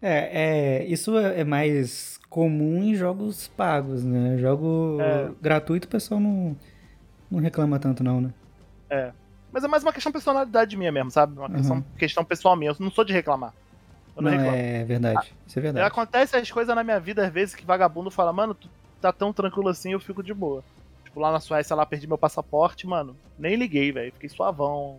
[0.02, 4.38] É, é isso é mais comum em jogos pagos, né?
[4.38, 5.30] Jogo É.
[5.42, 6.56] gratuito o pessoal não,
[7.30, 8.32] não reclama tanto, não, né?
[8.88, 9.12] É.
[9.52, 11.36] Mas é mais uma questão de personalidade minha mesmo, sabe?
[11.38, 11.84] Uma questão, Uhum.
[11.98, 12.70] questão pessoal minha.
[12.70, 13.52] Eu não sou de reclamar.
[14.16, 14.56] Eu não, Não, reclamo.
[14.56, 15.34] é verdade.
[15.46, 15.86] Isso é verdade.
[15.86, 18.70] Acontece as coisas na minha vida, às vezes, que vagabundo fala, mano, tu
[19.02, 20.64] tá tão tranquilo assim, eu fico de boa.
[21.10, 23.16] Tipo, lá na Suécia, lá, perdi meu passaporte, mano.
[23.38, 24.12] Nem liguei, velho.
[24.12, 24.98] Fiquei suavão.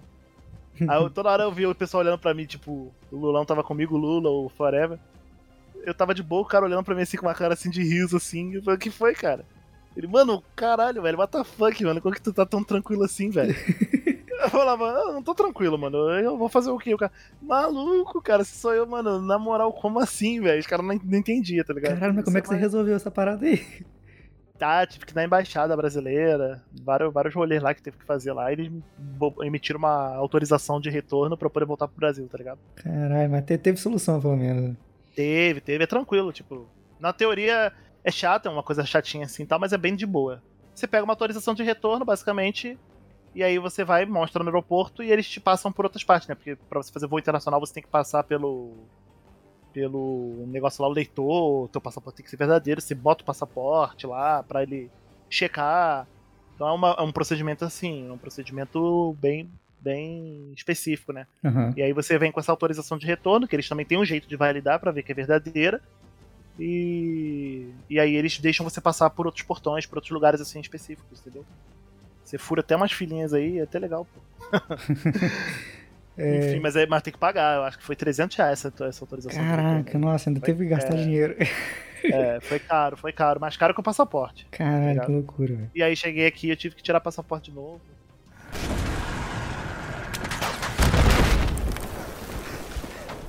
[0.87, 3.63] Aí eu- toda hora eu vi o pessoal olhando pra mim, tipo, o Lulão tava
[3.63, 4.99] comigo, o Lula, o Forever.
[5.83, 7.81] Eu tava de boa, o cara olhando pra mim assim com uma cara assim de
[7.81, 8.53] riso, assim.
[8.53, 9.43] Eu falei, o que foi, cara?
[9.97, 11.99] Ele, mano, caralho, velho, what the fuck, mano?
[12.01, 13.53] Como que tu tá tão tranquilo assim, velho?
[14.41, 15.97] Eu falava, eu não tô tranquilo, mano.
[16.19, 16.95] Eu vou fazer o quê?
[16.95, 20.59] O cara, maluco, cara, se sou eu, mano, na moral, como assim, velho?
[20.59, 21.93] Os caras não, não entendiam, tá ligado?
[21.93, 23.63] Caralho, mas como é que você resolveu essa parada aí?
[24.61, 28.31] Tá, tive que ir na embaixada brasileira, vários, vários rolês lá que teve que fazer
[28.31, 28.71] lá, e eles
[29.41, 32.59] emitiram uma autorização de retorno pra poder voltar pro Brasil, tá ligado?
[32.75, 34.77] Caralho, mas te- teve solução, pelo menos.
[35.15, 36.67] Teve, teve, é tranquilo, tipo.
[36.99, 40.05] Na teoria é chato, é uma coisa chatinha assim e tal, mas é bem de
[40.05, 40.43] boa.
[40.75, 42.77] Você pega uma autorização de retorno, basicamente,
[43.33, 46.35] e aí você vai, mostra no aeroporto e eles te passam por outras partes, né?
[46.35, 48.75] Porque pra você fazer voo internacional você tem que passar pelo.
[49.73, 53.25] Pelo negócio lá, o leitor, o teu passaporte tem que ser verdadeiro, você bota o
[53.25, 54.89] passaporte lá pra ele
[55.29, 56.07] checar.
[56.55, 59.49] Então é, uma- é um procedimento assim, é um procedimento bem,
[59.79, 61.25] bem específico, né?
[61.43, 61.73] Aham.
[61.75, 64.27] E aí você vem com essa autorização de retorno, que eles também têm um jeito
[64.27, 65.81] de validar pra ver que é verdadeira.
[66.59, 71.19] E, e aí eles deixam você passar por outros portões, por outros lugares assim específicos,
[71.21, 71.45] entendeu?
[72.25, 74.21] Você fura até umas filinhas aí, é até legal, pô.
[76.21, 79.03] Enfim, mas, é, mas tem que pagar, eu acho que foi 300 reais essa, essa
[79.03, 79.43] autorização.
[79.43, 81.03] Caraca, nossa, ainda teve que gastar É.
[81.03, 81.35] dinheiro.
[82.03, 84.47] É, foi caro, foi caro, mais caro que o passaporte.
[84.49, 85.05] Caralho, Obrigado.
[85.05, 85.71] que loucura, velho.
[85.75, 87.79] E aí cheguei aqui, eu tive que tirar passaporte de novo.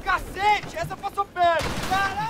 [0.05, 1.62] Cacete, essa passou perto.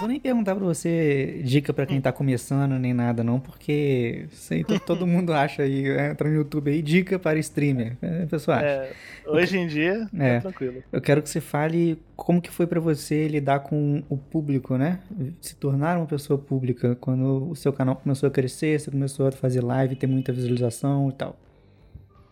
[0.03, 4.26] Vou nem perguntar pra você dica pra quem tá começando nem nada, não, porque
[4.66, 7.96] to- todo mundo acha aí, entra no YouTube aí, dica para streamer.
[8.03, 8.66] É, pessoal, acha.
[8.66, 8.92] É,
[9.26, 10.36] hoje em dia, É.
[10.36, 10.82] tá tranquilo.
[10.90, 14.98] Eu quero que você fale como que foi pra você lidar com o público, né?
[15.40, 19.32] Se tornar uma pessoa pública quando o seu canal começou a crescer, você começou a
[19.32, 21.36] fazer live, ter muita visualização e tal.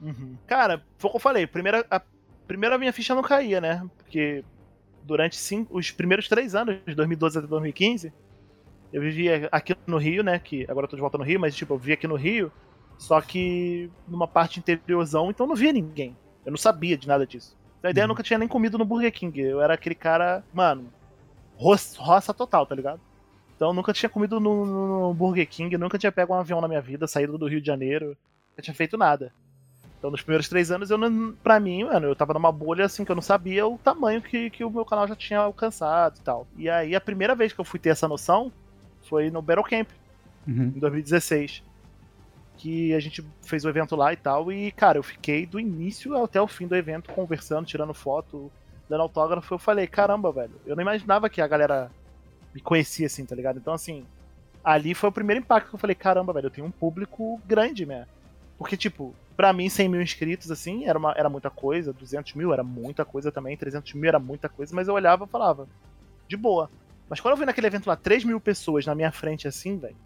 [0.01, 0.35] Uhum.
[0.47, 1.47] Cara, foi o que eu falei.
[1.47, 2.01] Primeira, a
[2.49, 3.83] primeira minha ficha não caía, né?
[3.99, 4.43] Porque
[5.03, 8.13] durante cinco, os primeiros três anos, de 2012 até 2015,
[8.93, 10.39] eu vivia aqui no Rio, né?
[10.39, 12.53] Que agora eu tô de volta no Rio, mas tipo, eu vivia aqui no Rio,
[12.99, 16.17] só que numa parte interiorzão, então eu não via ninguém.
[16.45, 17.57] Eu não sabia de nada disso.
[17.83, 18.09] A ideia eu Uhum.
[18.09, 19.41] nunca tinha nem comido no Burger King.
[19.41, 20.93] Eu era aquele cara, mano,
[21.55, 23.01] roça, roça total, tá ligado?
[23.57, 26.69] Então eu nunca tinha comido no- no Burger King, nunca tinha pego um avião na
[26.69, 28.09] minha vida, saído do Rio de Janeiro,
[28.51, 29.35] nunca tinha feito nada.
[30.01, 33.05] Então, nos primeiros três anos, eu não, pra mim, mano, eu tava numa bolha assim
[33.05, 36.23] que eu não sabia o tamanho que, que o meu canal já tinha alcançado e
[36.23, 36.47] tal.
[36.57, 38.51] E aí, a primeira vez que eu fui ter essa noção
[39.03, 39.89] foi no Battle Camp,
[40.49, 40.73] Uhum.
[40.75, 41.63] em 2016.
[42.57, 44.51] Que a gente fez o evento lá e tal.
[44.51, 48.51] E, cara, eu fiquei do início até o fim do evento conversando, tirando foto,
[48.89, 49.53] dando autógrafo.
[49.55, 51.91] Eu falei, caramba, velho, eu não imaginava que a galera
[52.55, 53.59] me conhecia assim, tá ligado?
[53.59, 54.05] Então, assim,
[54.65, 57.85] ali foi o primeiro impacto que eu falei, caramba, velho, eu tenho um público grande,
[57.87, 58.07] né?
[58.59, 61.95] Porque, tipo, pra mim, 100 mil inscritos, assim, era, uma, era muita coisa.
[61.95, 63.57] 200 mil era muita coisa também.
[63.57, 64.75] 300 mil era muita coisa.
[64.75, 65.67] Mas eu olhava e falava,
[66.29, 66.71] de boa.
[67.09, 69.97] Mas quando eu vi naquele evento lá 3 mil pessoas na minha frente, assim, velho,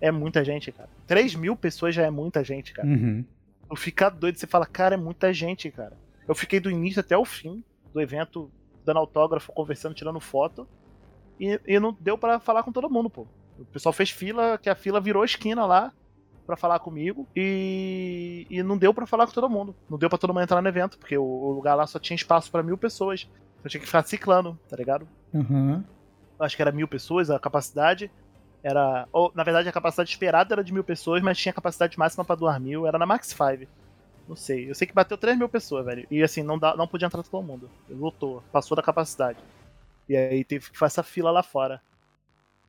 [0.00, 0.88] é muita gente, cara.
[1.06, 2.88] 3 mil pessoas já é muita gente, cara.
[2.88, 3.22] Uhum.
[3.68, 5.92] Tu fica doido, você fala, cara, é muita gente, cara.
[6.26, 7.62] Eu fiquei do início até o fim
[7.92, 8.50] do evento,
[8.86, 10.66] dando autógrafo, conversando, tirando foto.
[11.38, 13.26] E, e não deu pra falar com todo mundo, pô.
[13.58, 15.92] O pessoal fez fila, que a fila virou esquina lá
[16.52, 17.26] pra falar comigo.
[17.34, 19.74] E, e não deu pra falar com todo mundo.
[19.88, 22.14] Não deu pra todo mundo entrar no evento, porque o, o lugar lá só tinha
[22.14, 23.28] espaço pra mil pessoas.
[23.64, 25.08] Eu tinha que ficar ciclando, tá ligado?
[25.32, 25.82] Uhum.
[26.38, 28.10] acho que era mil pessoas a capacidade.
[28.62, 29.08] Era.
[29.10, 32.36] Ou, na verdade, a capacidade esperada era de mil pessoas, mas tinha capacidade máxima pra
[32.36, 32.86] duas mil.
[32.86, 33.70] Era na Max 5.
[34.28, 34.68] Não sei.
[34.70, 36.06] Eu sei que bateu 3 mil pessoas, velho.
[36.10, 37.70] E assim, não, dá, não podia entrar todo mundo.
[37.88, 38.42] Lutou.
[38.52, 39.38] Passou da capacidade.
[40.08, 41.80] E aí teve que fazer essa fila lá fora.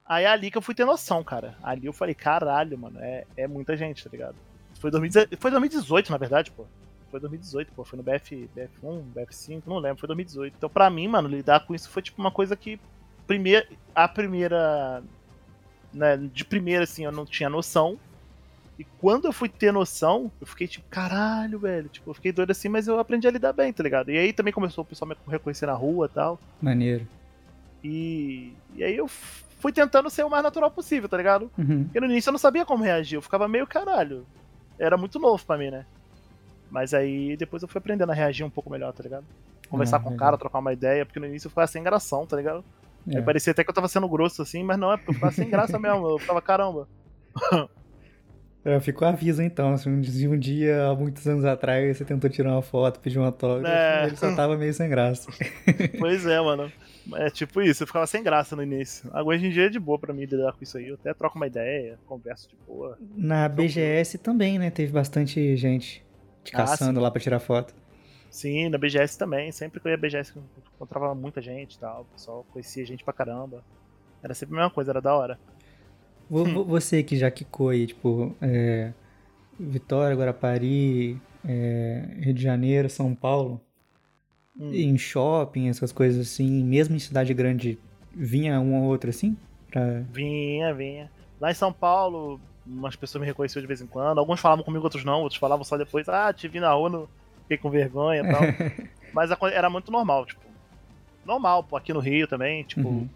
[0.06, 1.56] Aí é ali que eu fui ter noção, cara.
[1.64, 4.36] Ali eu falei, caralho, mano, é, é muita gente, tá ligado?
[4.80, 6.66] Foi, 2018, foi 2018, na verdade, pô.
[7.10, 7.86] Foi 2018, pô.
[7.86, 10.56] Foi no BF, BF1, BF5, não lembro, foi 2018.
[10.58, 12.80] Então, pra mim, mano, lidar com isso foi tipo uma coisa que.
[13.26, 15.01] Primeir, a primeira.
[15.93, 17.97] Né, de primeira, assim, eu não tinha noção.
[18.78, 21.88] E quando eu fui ter noção, eu fiquei tipo, caralho, velho.
[21.88, 24.10] Tipo, eu fiquei doido assim, mas eu aprendi a lidar bem, tá ligado?
[24.10, 26.39] E aí também começou o pessoal me reconhecer na rua e tal.
[26.60, 27.08] Maneiro.
[27.84, 29.08] E, e aí eu
[29.64, 31.49] fui tentando ser o mais natural possível, tá ligado?
[31.57, 31.86] Uhum.
[31.86, 34.26] Porque no início eu não sabia como reagir, eu ficava meio caralho.
[34.78, 35.86] Era muito novo pra mim, né?
[36.70, 39.24] Mas aí depois eu fui aprendendo a reagir um pouco melhor, tá ligado?
[39.70, 42.26] Conversar Ah, com o cara, trocar uma ideia, porque no início eu ficava sem gração,
[42.28, 42.61] tá ligado?
[43.07, 43.18] É.
[43.18, 45.32] Aí parecia até que eu tava sendo grosso assim, mas não, é porque eu ficava
[45.32, 46.05] sem graça mesmo.
[46.09, 46.88] Eu ficava, caramba.
[48.66, 52.61] É, ficou aviso então, se um, dia, há muitos anos atrás, você tentou tirar uma
[52.61, 54.07] foto, pedir um autógrafo, é.
[54.07, 55.30] ele só tava meio sem graça.
[55.99, 56.72] Pois é, mano.
[57.16, 59.09] É tipo isso, eu ficava sem graça no início.
[59.14, 60.88] Agora hoje em dia é de boa pra mim lidar com isso aí.
[60.88, 62.97] Eu até troco uma ideia, converso de boa.
[63.18, 64.70] Na BGS também, né?
[64.70, 66.03] Teve bastante gente
[66.43, 67.74] te ah, caçando ah, lá pra tirar foto.
[68.30, 69.51] Sim, na BGS também.
[69.51, 70.43] Sempre que eu ia BGS, eu
[70.76, 72.01] encontrava muita gente e tal.
[72.01, 73.64] O pessoal conhecia gente pra caramba.
[74.24, 75.38] Era sempre a mesma coisa, era da hora.
[76.30, 78.91] Você que já quicou aí, tipo, é,
[79.59, 83.61] Vitória, Guarapari, é, Rio de Janeiro, São Paulo,
[84.59, 84.74] hum.
[84.74, 87.78] em shopping, essas coisas assim, mesmo em cidade grande,
[88.13, 89.38] vinha um ou outro assim?
[89.69, 90.01] Pra...
[90.11, 91.11] Vinha, vinha.
[91.39, 94.84] Lá em São Paulo, umas pessoas me reconheciam de vez em quando, alguns falavam comigo,
[94.84, 97.09] outros não, outros falavam só depois, ah, te vi na ONU,
[97.43, 98.41] fiquei com vergonha e tal.
[99.13, 100.41] Mas era muito normal, tipo,
[101.26, 103.09] normal, pô, aqui no Rio também, tipo, uhum.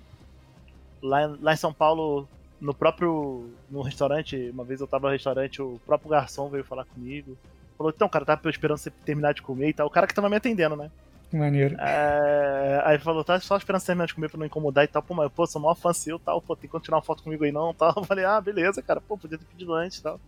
[1.02, 2.28] lá, lá em São Paulo
[2.60, 6.86] no próprio no restaurante, uma vez eu tava no restaurante, o próprio garçom veio falar
[6.86, 7.38] comigo.
[7.78, 9.88] Falou, então, cara, tava esperando você terminar de comer e tal.
[9.88, 10.90] O cara que tava me atendendo, né?
[11.32, 11.76] Maneiro.
[11.80, 15.04] É, aí falou, tá só esperando você terminar de comer pra não incomodar e tal.
[15.04, 16.42] Pô, mas, pô, sou maior fã seu tal.
[16.42, 17.94] Pô, tem que tirar uma foto comigo aí não tal.
[17.98, 19.00] Eu falei, ah, beleza, cara.
[19.00, 20.20] Pô, podia ter pedido antes e tal.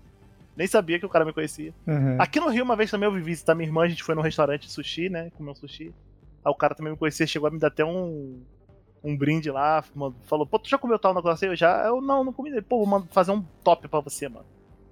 [0.55, 1.73] Nem sabia que o cara me conhecia.
[1.87, 2.17] Uhum.
[2.19, 4.21] Aqui no Rio, uma vez também eu vi visitar minha irmã, a gente foi num
[4.21, 5.31] restaurante de sushi, né?
[5.37, 5.93] Comeu um sushi.
[6.43, 8.41] Aí o cara também me conhecia, chegou a me dar até um,
[9.03, 9.83] um brinde lá,
[10.23, 11.51] falou, pô, tu já comeu tal negócio aí?
[11.51, 12.61] Eu já, eu não, não comi.
[12.61, 14.45] Pô, vou fazer um top pra você, mano.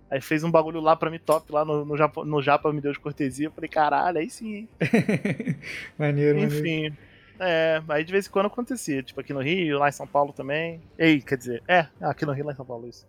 [0.10, 2.80] Aí fez um bagulho lá pra mim top, lá no, no, Japa, no Japa me
[2.80, 3.48] deu de cortesia.
[3.48, 4.68] Eu falei, caralho, aí sim.
[5.98, 6.60] maneiro, Enfim.
[6.60, 6.98] Maneiro.
[7.40, 10.34] É, aí de vez em quando acontecia, tipo aqui no Rio, lá em São Paulo
[10.34, 10.82] também.
[10.98, 13.06] Ei, quer dizer, é, aqui no Rio, lá em São Paulo, isso.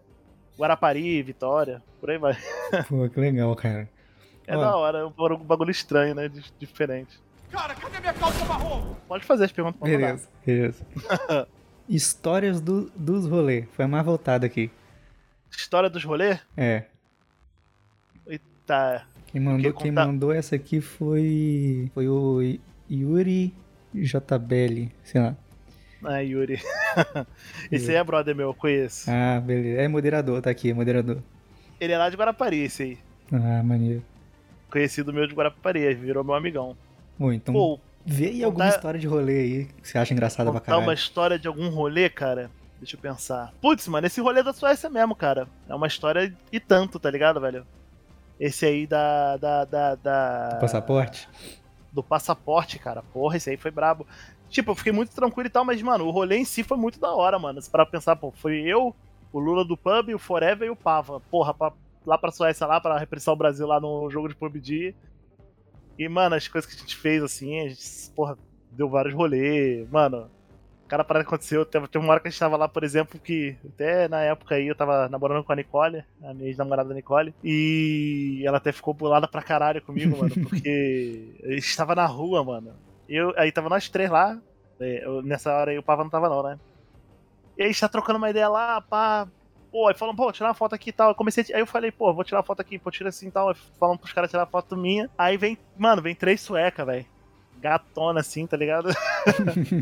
[0.58, 2.36] Guarapari, Vitória, por aí vai.
[2.88, 3.88] Pô, que legal, cara.
[4.46, 4.60] É Ó.
[4.60, 6.30] da hora, é um bagulho estranho, né?
[6.58, 7.18] Diferente.
[7.50, 8.94] Cara, cadê minha calça marrom?
[9.06, 10.86] Pode fazer as perguntas pra Beleza, beleza.
[11.88, 13.66] Histórias do, dos rolês.
[13.72, 14.70] Foi a mais voltada aqui.
[15.50, 16.38] História dos rolês?
[16.56, 16.84] É.
[18.26, 19.06] Eita.
[19.26, 21.90] Quem mandou, quem mandou essa aqui foi.
[21.94, 22.40] Foi o
[22.90, 23.54] Yuri
[23.94, 25.36] JBL, sei lá.
[26.04, 26.60] Ah, Yuri.
[27.72, 29.10] esse aí é brother meu, eu conheço.
[29.10, 29.80] Ah, beleza.
[29.80, 31.22] É moderador, tá aqui, moderador.
[31.80, 32.98] Ele é lá de Guarapari, esse aí.
[33.32, 34.02] Ah, maneiro.
[34.70, 36.76] Conhecido meu de Guarapari, virou meu amigão.
[37.18, 40.60] Bom, então Pô, vê aí alguma história de rolê aí que você acha engraçada pra
[40.60, 40.84] caralho.
[40.84, 42.50] uma história de algum rolê, cara?
[42.78, 43.52] Deixa eu pensar.
[43.60, 45.48] Putz, mano, esse rolê da Suécia mesmo, cara.
[45.68, 47.66] É uma história e tanto, tá ligado, velho?
[48.38, 49.36] Esse aí da.
[49.36, 50.48] da, da, da...
[50.50, 51.28] Do passaporte?
[51.92, 53.02] Do passaporte, cara.
[53.12, 54.06] Porra, esse aí foi brabo.
[54.48, 57.00] Tipo, eu fiquei muito tranquilo e tal, mas, mano, o rolê em si foi muito
[57.00, 57.60] da hora, mano.
[57.60, 58.94] Se para pensar, pô, foi eu,
[59.32, 61.20] o Lula do Pub, o Forever e o Pava.
[61.20, 61.72] Porra, pra,
[62.06, 64.94] lá pra Suécia, lá, pra repressar o Brasil lá no jogo de PUBG.
[65.98, 68.38] E, mano, as coisas que a gente fez, assim, a gente, porra,
[68.70, 69.88] deu vários rolês.
[69.90, 70.30] Mano,
[70.88, 71.66] cada parada que aconteceu.
[71.66, 74.54] Teve, teve uma hora que a gente tava lá, por exemplo, que até na época
[74.54, 78.94] aí eu tava namorando com a Nicole, a minha ex-namorada Nicole, e ela até ficou
[78.94, 82.74] bolada pra caralho comigo, mano, porque a gente tava na rua, mano.
[83.08, 84.38] Eu, aí tava nós três lá,
[84.80, 86.58] é, eu, nessa hora aí o Pava não tava não, né?
[87.56, 89.26] E aí a gente tá trocando uma ideia lá, pá,
[89.70, 91.10] Pô, aí falam, pô, tirar uma foto aqui e tal.
[91.10, 93.30] Eu comecei, aí eu falei, pô, vou tirar uma foto aqui, pô, tira assim e
[93.30, 93.54] tal.
[93.78, 95.10] Falando pros caras tirar foto minha.
[95.16, 97.06] Aí vem, mano, vem três suecas, velho.
[97.60, 98.88] Gatona assim, tá ligado?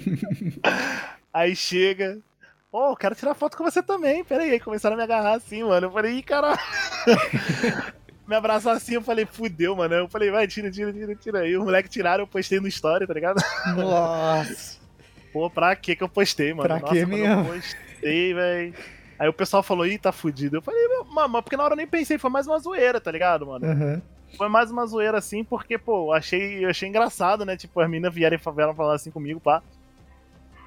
[1.33, 2.19] aí chega.
[2.71, 4.25] Pô, eu quero tirar foto com você também.
[4.25, 5.87] Pera aí, começaram a me agarrar assim, mano.
[5.87, 6.59] Eu falei, ih, caralho.
[8.27, 9.95] me abraçou assim, eu falei, fudeu, mano.
[9.95, 11.41] Eu falei, vai, tira, tira, tira, tira.
[11.41, 13.41] Aí os moleques tiraram, eu postei no story, tá ligado?
[13.77, 14.79] Nossa.
[15.33, 16.69] Pô, pra que que eu postei, mano?
[16.69, 17.27] Pra Nossa, que mesmo?
[17.27, 18.75] Eu postei, velho.
[19.19, 20.57] Aí o pessoal falou, ih, tá fudido.
[20.57, 23.47] Eu falei, mano, porque na hora eu nem pensei, foi mais uma zoeira, tá ligado,
[23.47, 23.67] mano?
[23.67, 24.03] Uhum.
[24.37, 27.57] Foi mais uma zoeira assim, porque, pô, achei, achei engraçado, né?
[27.57, 29.63] Tipo, as minas vieram favela falando assim comigo, pá.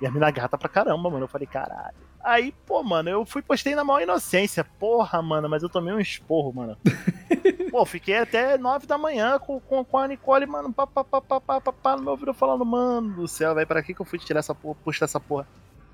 [0.02, 1.26] E a mina gata pra caramba, mano.
[1.26, 1.96] Eu falei, caralho.
[2.24, 4.64] Aí, pô, mano, eu fui postei na maior inocência.
[4.64, 6.78] Porra, mano, mas eu tomei um esporro, mano.
[7.72, 11.22] pô, fiquei até nove da manhã com, com, com a Nicole, mano, pá, pá, pá,
[11.22, 14.02] pá, pá, pá, pá, no meu ouvido falando, mano do céu, velho, pra que que
[14.02, 15.48] eu fui tirar essa porra, postar essa porra?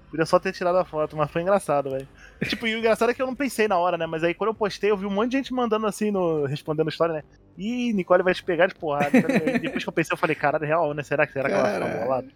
[0.09, 2.07] Podia só ter tirado a foto, mas foi engraçado, velho.
[2.47, 4.05] tipo, e o engraçado é que eu não pensei na hora, né?
[4.05, 6.89] Mas aí quando eu postei, eu vi um monte de gente mandando assim, no, respondendo
[6.89, 7.23] história, né?
[7.57, 9.09] Ih, Nicole vai te pegar de porrada.
[9.61, 11.03] depois que eu pensei, eu falei, caralho, é real, né?
[11.03, 12.27] Será que, será que ela ficou bolada?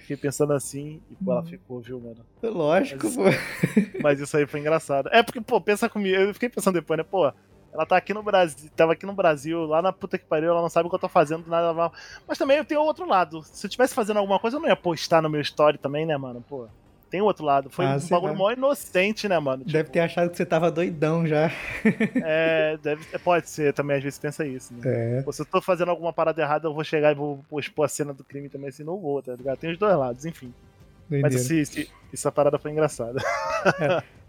[0.00, 2.24] Fiquei pensando assim e, pô, ela ficou, viu, mano?
[2.42, 3.22] Lógico, mas, pô.
[4.02, 5.10] Mas isso aí foi engraçado.
[5.12, 7.04] É porque, pô, pensa comigo, eu fiquei pensando depois, né?
[7.04, 7.30] Pô,
[7.70, 10.62] ela tá aqui no Brasil, tava aqui no Brasil, lá na puta que pariu, ela
[10.62, 11.92] não sabe o que eu tô fazendo, nada mal.
[12.26, 13.42] Mas também eu tenho outro lado.
[13.42, 16.16] Se eu tivesse fazendo alguma coisa, eu não ia postar no meu story também, né,
[16.16, 16.42] mano?
[16.48, 16.66] Pô
[17.10, 17.70] tem outro lado.
[17.70, 19.64] Foi ah, um bagulho mó inocente, né, mano?
[19.64, 21.50] Deve tipo, ter achado que você tava doidão já.
[22.24, 24.80] é, deve, pode ser também, às vezes pensa isso, né?
[25.26, 25.32] É.
[25.32, 27.88] Se eu tô fazendo alguma parada errada, eu vou chegar e vou, vou expor a
[27.88, 29.58] cena do crime também, assim, não vou, tá ligado?
[29.58, 30.52] Tem os dois lados, enfim.
[31.08, 31.34] Doideira.
[31.34, 33.18] Mas esse, esse- essa parada foi engraçada.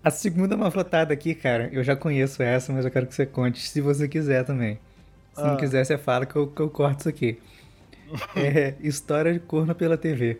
[0.03, 3.59] A segunda mafrotada aqui, cara, eu já conheço essa, mas eu quero que você conte,
[3.67, 4.79] se você quiser também.
[5.33, 5.57] Se não Ah.
[5.57, 7.37] quiser, você fala que eu, que eu corto isso aqui.
[8.35, 10.39] É história de corno pela TV.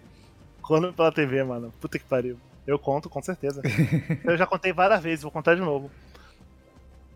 [0.70, 1.74] Quando pela TV, mano.
[1.82, 2.38] Puta que pariu.
[2.68, 3.62] Eu conto, com certeza.
[4.24, 5.90] eu já contei várias vezes, vou contar de novo.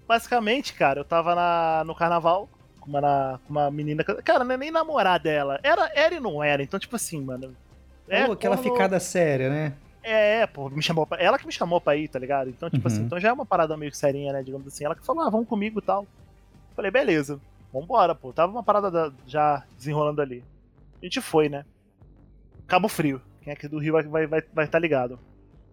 [0.07, 2.49] Basicamente, cara, eu tava na, no carnaval
[2.79, 4.03] com uma, com uma menina.
[4.03, 5.59] Cara, não é nem namorada dela.
[5.61, 6.63] Era, era e não era.
[6.63, 7.55] Então, tipo assim, mano.
[8.09, 9.73] É, Ou aquela corno- ficada séria, né?
[10.01, 11.21] É, é, pô, me chamou pra...
[11.21, 12.49] Ela que me chamou pra ir, tá ligado?
[12.49, 12.93] Então, tipo Uhum.
[12.93, 14.41] assim, então já é uma parada meio serinha, né?
[14.43, 14.83] Digamos assim.
[14.83, 16.05] Ela que falou, ah, vamos comigo e tal.
[16.75, 17.39] Falei, beleza,
[17.71, 18.33] vambora, pô.
[18.33, 20.43] Tava uma parada da- já desenrolando ali.
[21.01, 21.63] A gente foi, né?
[22.67, 23.21] Cabo Frio.
[23.43, 25.19] Quem é aqui do Rio vai vai vai, vai tá ligado.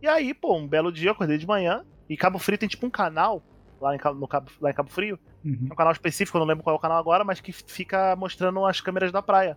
[0.03, 1.85] E aí, pô, um belo dia eu acordei de manhã.
[2.09, 3.43] E Cabo Frio tem tipo um canal
[3.81, 5.19] lá em Cabo, no Cabo, lá em Cabo Frio.
[5.45, 5.69] Uhum.
[5.71, 8.15] É um canal específico, eu não lembro qual é o canal agora, mas que fica
[8.17, 9.57] mostrando as câmeras da praia.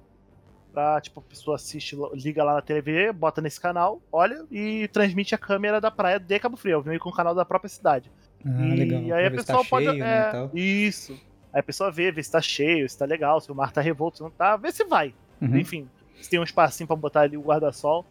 [0.72, 5.36] Pra, tipo, a pessoa assiste, liga lá na TV, bota nesse canal, olha e transmite
[5.36, 8.12] a câmera da praia de Cabo Frio, meio com o canal da própria cidade.
[8.46, 9.00] Ah, e legal.
[9.02, 9.86] aí Pra a pessoa tá pode.
[9.86, 10.52] cheio, né, é, tal.
[10.54, 11.14] Isso.
[11.54, 13.82] Aí a pessoa vê, vê se tá cheio, se tá legal, se o mar tá
[13.82, 15.14] revolto, se não tá, vê se vai.
[15.40, 15.58] Uhum.
[15.58, 15.88] Enfim,
[16.22, 18.06] se tem um espacinho pra botar ali o guarda-sol.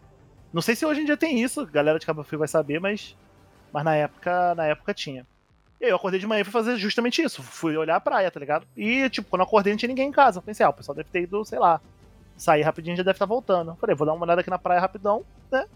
[0.53, 2.79] Não sei se hoje em dia tem isso, a galera de Cabo Frio vai saber,
[2.79, 3.17] mas,
[3.73, 5.27] mas na época na época tinha.
[5.83, 7.43] E aí eu acordei de manhã e fui fazer justamente isso.
[7.43, 8.65] Fui olhar a praia, tá ligado?
[8.77, 10.39] E, tipo, quando eu acordei não tinha ninguém em casa.
[10.39, 11.81] Eu pensei, ah, o pessoal deve ter ido, sei lá,
[12.37, 13.73] sair rapidinho já deve estar voltando.
[13.73, 15.67] Eu falei, vou dar uma olhada aqui na praia rapidão, né?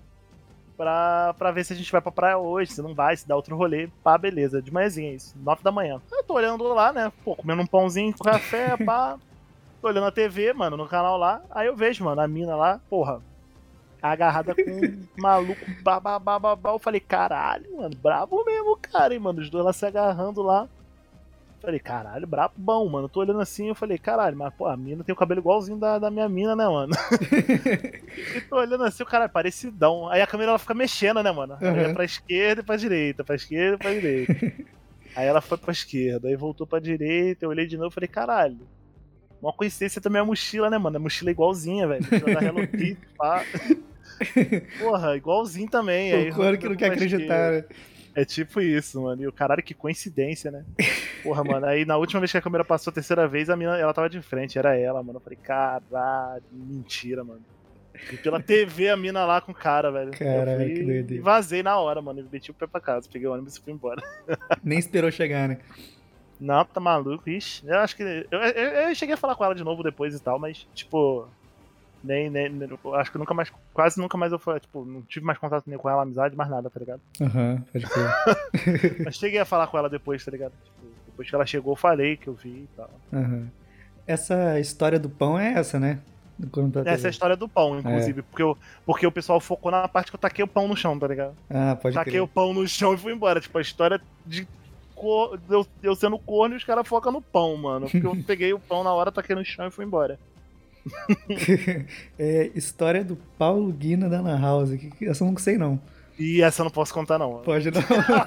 [0.76, 3.34] Pra, pra ver se a gente vai pra praia hoje, se não vai, se dá
[3.34, 3.88] outro rolê.
[4.04, 4.62] Pá, beleza.
[4.62, 6.00] De manhãzinha isso, nove da manhã.
[6.12, 7.10] Eu tô olhando lá, né?
[7.24, 9.18] Pô, comendo um pãozinho com café, pá.
[9.86, 11.40] Tô olhando a TV, mano, no canal lá.
[11.48, 13.22] Aí eu vejo, mano, a mina lá, porra,
[14.02, 16.58] agarrada com um maluco, babá, babá.
[16.72, 19.40] Eu falei, caralho, mano, brabo mesmo, cara, hein, mano.
[19.40, 20.68] Os dois lá se agarrando lá.
[21.62, 23.08] Falei, caralho, brabo bom, mano.
[23.08, 26.00] Tô olhando assim, eu falei, caralho, mas, pô, a mina tem o cabelo igualzinho da,
[26.00, 26.92] da minha mina, né, mano?
[28.34, 30.08] e tô olhando assim, o cara é parecidão.
[30.08, 31.56] Aí a câmera ela fica mexendo, né, mano?
[31.60, 31.94] Ela Uhum.
[31.94, 34.32] pra esquerda e pra direita, pra esquerda e pra direita.
[35.14, 38.08] aí ela foi pra esquerda, aí voltou pra direita, eu olhei de novo e falei,
[38.08, 38.58] caralho.
[39.40, 40.96] Uma coincidência também é a mochila, né, mano?
[40.96, 42.02] A mochila é igualzinha, velho.
[42.02, 43.44] Mochila da Hello Kitty, pá.
[44.78, 46.12] Porra, igualzinho também.
[46.12, 47.64] Aí O corno que não quer acreditar, né?
[48.14, 49.22] É tipo isso, mano.
[49.22, 50.64] E o caralho, que coincidência, né?
[51.22, 51.66] Porra, mano.
[51.66, 54.08] Aí na última vez que a câmera passou a terceira vez, a mina, ela tava
[54.08, 55.18] de frente, era ela, mano.
[55.18, 57.42] Eu falei, caralho, mentira, mano.
[58.12, 60.12] E pela TV a mina lá com o cara, velho.
[60.12, 61.14] Caralho, fui que doideira.
[61.14, 62.20] E vazei na hora, mano.
[62.20, 64.02] E meti o pé pra casa, peguei o ônibus e fui embora.
[64.64, 65.58] Nem esperou chegar, né?
[66.40, 67.66] Não, tá maluco, ixi.
[67.66, 68.02] Eu acho que.
[68.02, 71.26] Eu, eu- eu cheguei a falar com ela de novo depois e tal, mas, tipo.
[72.04, 72.52] Nem, nem,
[72.94, 73.50] acho que nunca mais.
[73.74, 74.60] Quase nunca mais eu fui.
[74.60, 77.00] Tipo, não tive mais contato nem com ela, amizade, mais nada, tá ligado?
[77.20, 79.02] Aham, pode crer.
[79.04, 80.52] Mas cheguei a falar com ela depois, tá ligado?
[80.62, 82.90] Tipo, depois que ela chegou, eu falei que eu vi e tal.
[83.12, 83.50] Aham.
[84.06, 85.98] Essa história do pão é essa, né?
[86.52, 89.88] Pela Essa é a história do pão, inclusive, porque, eu, porque o pessoal focou na
[89.88, 91.34] parte que eu taquei o pão no chão, tá ligado?
[91.48, 92.22] Ah, pode taquei crer.
[92.22, 93.40] o pão no chão e fui embora.
[93.40, 94.46] Tipo, a história de
[94.96, 97.88] cor, eu, eu sendo corno e os caras focam no pão, mano.
[97.88, 100.18] Porque eu peguei o pão na hora, taquei no chão e fui embora.
[102.18, 104.70] é história do Paulo Guina da Ana House.
[105.02, 105.80] Essa eu não sei, não.
[106.18, 107.38] E essa eu não posso contar, não.
[107.42, 107.80] Pode não.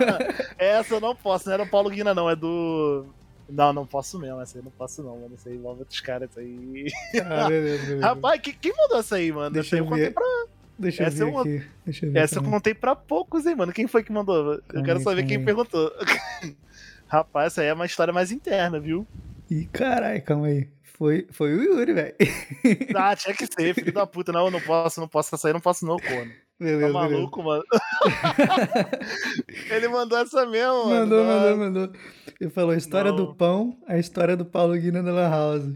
[0.58, 3.06] essa eu não posso, não é do Paulo Guina, não, é do.
[3.50, 5.34] Não, não posso mesmo, essa aí eu não posso não, mano.
[5.34, 6.86] Essa aí envolve outros caras, aí.
[7.26, 8.06] ah, beleza, beleza.
[8.06, 9.50] Rapaz, que- quem mandou essa aí, mano?
[9.50, 10.24] Deixa eu eu contei pra.
[10.80, 11.64] Deixa eu essa ver é uma- aqui.
[11.86, 12.20] Deixa eu ver.
[12.20, 12.58] Essa eu calma.
[12.58, 13.74] contei pra poucos, hein, mano.
[13.74, 14.54] Quem foi que mandou?
[14.54, 15.92] Eu Calma quero aí, saber quem perguntou.
[17.08, 19.06] Rapaz, essa aí é uma história mais interna, viu?
[19.50, 20.70] Ih, caralho, calma aí.
[20.84, 22.14] Foi, foi o Yuri, velho.
[22.96, 24.32] Ah, tinha que ser, filho da puta.
[24.32, 26.30] Não, eu não posso, não posso essa aí, não posso não, corno.
[26.32, 26.94] Tá Beleza, beleza.
[26.94, 27.64] maluco, mano?
[29.72, 31.00] Ele mandou essa mesmo, mano.
[31.00, 31.92] Mandou, mandou, mandou.
[32.40, 33.18] Ele falou a história Não.
[33.18, 35.74] do pão, a história do Paulo Guina da Lan House.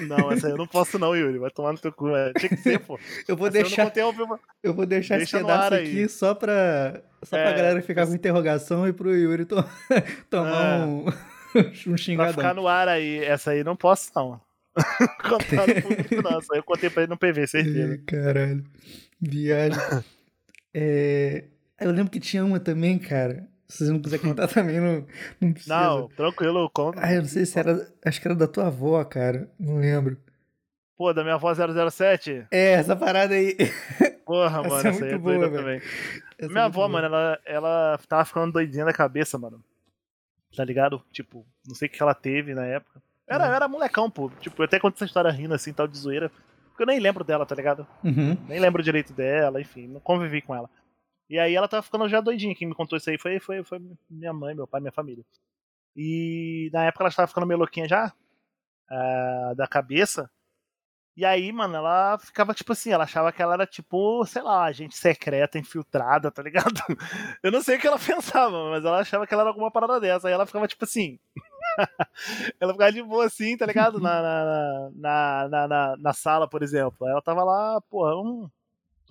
[0.00, 1.38] Não, essa aí eu não posso não, Yuri.
[1.38, 2.34] Vai tomar no teu cu, velho.
[2.34, 2.98] Tinha que ser, pô.
[3.26, 4.38] Eu vou Essa eu deixar, ao vivo.
[4.62, 5.86] eu vou deixar Deixa esse pedaço ar aí.
[5.88, 9.64] aqui só pra, só pra É, galera ficar com interrogação e pro Yuri to-
[10.28, 10.84] tomar É.
[10.84, 11.06] um,
[11.56, 12.34] um Pra xingadão.
[12.34, 13.18] ficar no ar aí.
[13.24, 14.40] Essa aí não posso, não.
[15.28, 16.38] Contar no público, não.
[16.38, 17.98] Essa aí eu contei pra ele no PV, certeza.
[18.06, 18.64] Caralho.
[19.20, 19.78] Viagem.
[20.74, 21.44] É,
[21.80, 23.46] Eu lembro que tinha uma também, cara.
[23.72, 25.06] Se você não quiser contar também, não,
[25.40, 25.74] não precisa.
[25.80, 26.98] Não, tranquilo, eu conto.
[27.00, 27.88] Ah, eu não sei se era.
[28.04, 29.48] Acho que era da tua avó, cara.
[29.58, 30.18] Não lembro.
[30.96, 32.46] Pô, da minha avó 007?
[32.50, 33.56] É, essa parada aí.
[34.26, 35.62] Porra, Essa mano, é essa aí é muito boa, doida velho.
[35.62, 35.76] também.
[35.78, 35.90] Essa
[36.38, 36.88] é minha muito avó, boa.
[36.88, 39.62] mano, ela, ela tava ficando doidinha da cabeça, mano.
[40.56, 41.02] Tá ligado?
[41.10, 43.00] Tipo, não sei o que ela teve na época.
[43.26, 43.54] Era, Uhum.
[43.54, 44.30] era molecão, pô.
[44.40, 46.30] Tipo, eu até conto essa história rindo assim, tal de zoeira.
[46.68, 47.86] Porque eu nem lembro dela, tá ligado?
[48.04, 48.36] Uhum.
[48.48, 50.68] Nem lembro direito dela, enfim, não convivi com ela.
[51.32, 52.54] E aí ela tava ficando já doidinha.
[52.54, 53.80] Quem me contou isso aí foi, foi, foi
[54.10, 55.24] minha mãe, meu pai, minha família.
[55.96, 58.12] E na época ela estava ficando meio louquinha já,
[58.90, 60.30] ah, da cabeça.
[61.16, 64.64] E aí, mano, ela ficava tipo assim, ela achava que ela era tipo, sei lá,
[64.64, 66.74] agente secreta, infiltrada, tá ligado?
[67.42, 69.98] Eu não sei o que ela pensava, mas ela achava que ela era alguma parada
[70.00, 70.28] dessa.
[70.28, 71.18] Aí ela ficava tipo assim.
[72.60, 74.00] ela ficava de boa assim, tá ligado?
[74.00, 77.06] Na, na, na, na, na, na sala, por exemplo.
[77.06, 78.50] Aí ela tava lá, porra, hum,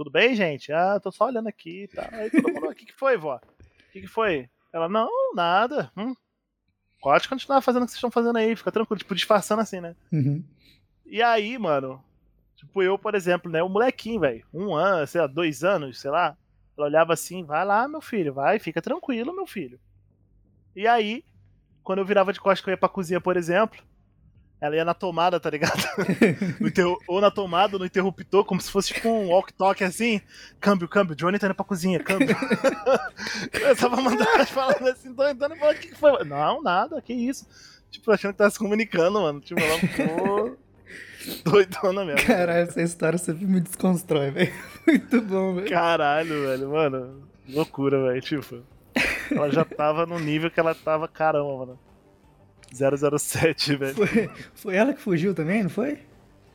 [0.01, 0.73] tudo bem, gente?
[0.73, 2.09] Ah, tô só olhando aqui tá.
[2.11, 3.35] Aí todo mundo, o que, que foi, vó?
[3.35, 4.49] O que, que foi?
[4.73, 5.91] Ela, não, nada.
[5.95, 6.15] Hum.
[6.99, 9.95] Pode continuar fazendo o que vocês estão fazendo aí, fica tranquilo, tipo, disfarçando assim, né?
[10.11, 10.43] Uhum.
[11.05, 12.03] E aí, mano,
[12.55, 16.09] tipo, eu, por exemplo, né, o molequinho, velho, um ano, sei lá, dois anos, sei
[16.09, 16.35] lá,
[16.75, 19.79] ela olhava assim, vai lá, meu filho, vai, fica tranquilo, meu filho.
[20.75, 21.23] E aí,
[21.83, 23.83] quando eu virava de costas que eu ia pra cozinha, por exemplo,
[24.61, 25.83] ela ia na tomada, tá ligado?
[27.07, 30.21] ou na tomada, ou no interruptor, como se fosse tipo um walk-talk assim.
[30.59, 32.35] Câmbio, câmbio, Johnny tá indo pra cozinha, câmbio.
[33.51, 36.23] Começava a mandar as palavras assim, tô entrando e falando, o que foi?
[36.25, 37.47] Não, nada, que isso.
[37.89, 39.41] Tipo, achando que tava se comunicando, mano.
[39.41, 40.57] Tipo, ela ficou
[41.43, 42.27] doidona mesmo.
[42.27, 44.53] Caralho, essa história sempre me desconstrói, velho.
[44.85, 45.69] Muito bom, velho.
[45.69, 47.27] Caralho, velho, mano.
[47.49, 48.21] Loucura, velho.
[48.21, 48.63] Tipo,
[49.31, 51.79] ela já tava no nível que ela tava, caramba, mano.
[52.71, 53.95] 007, velho.
[53.95, 55.99] Foi, foi ela que fugiu também, não foi?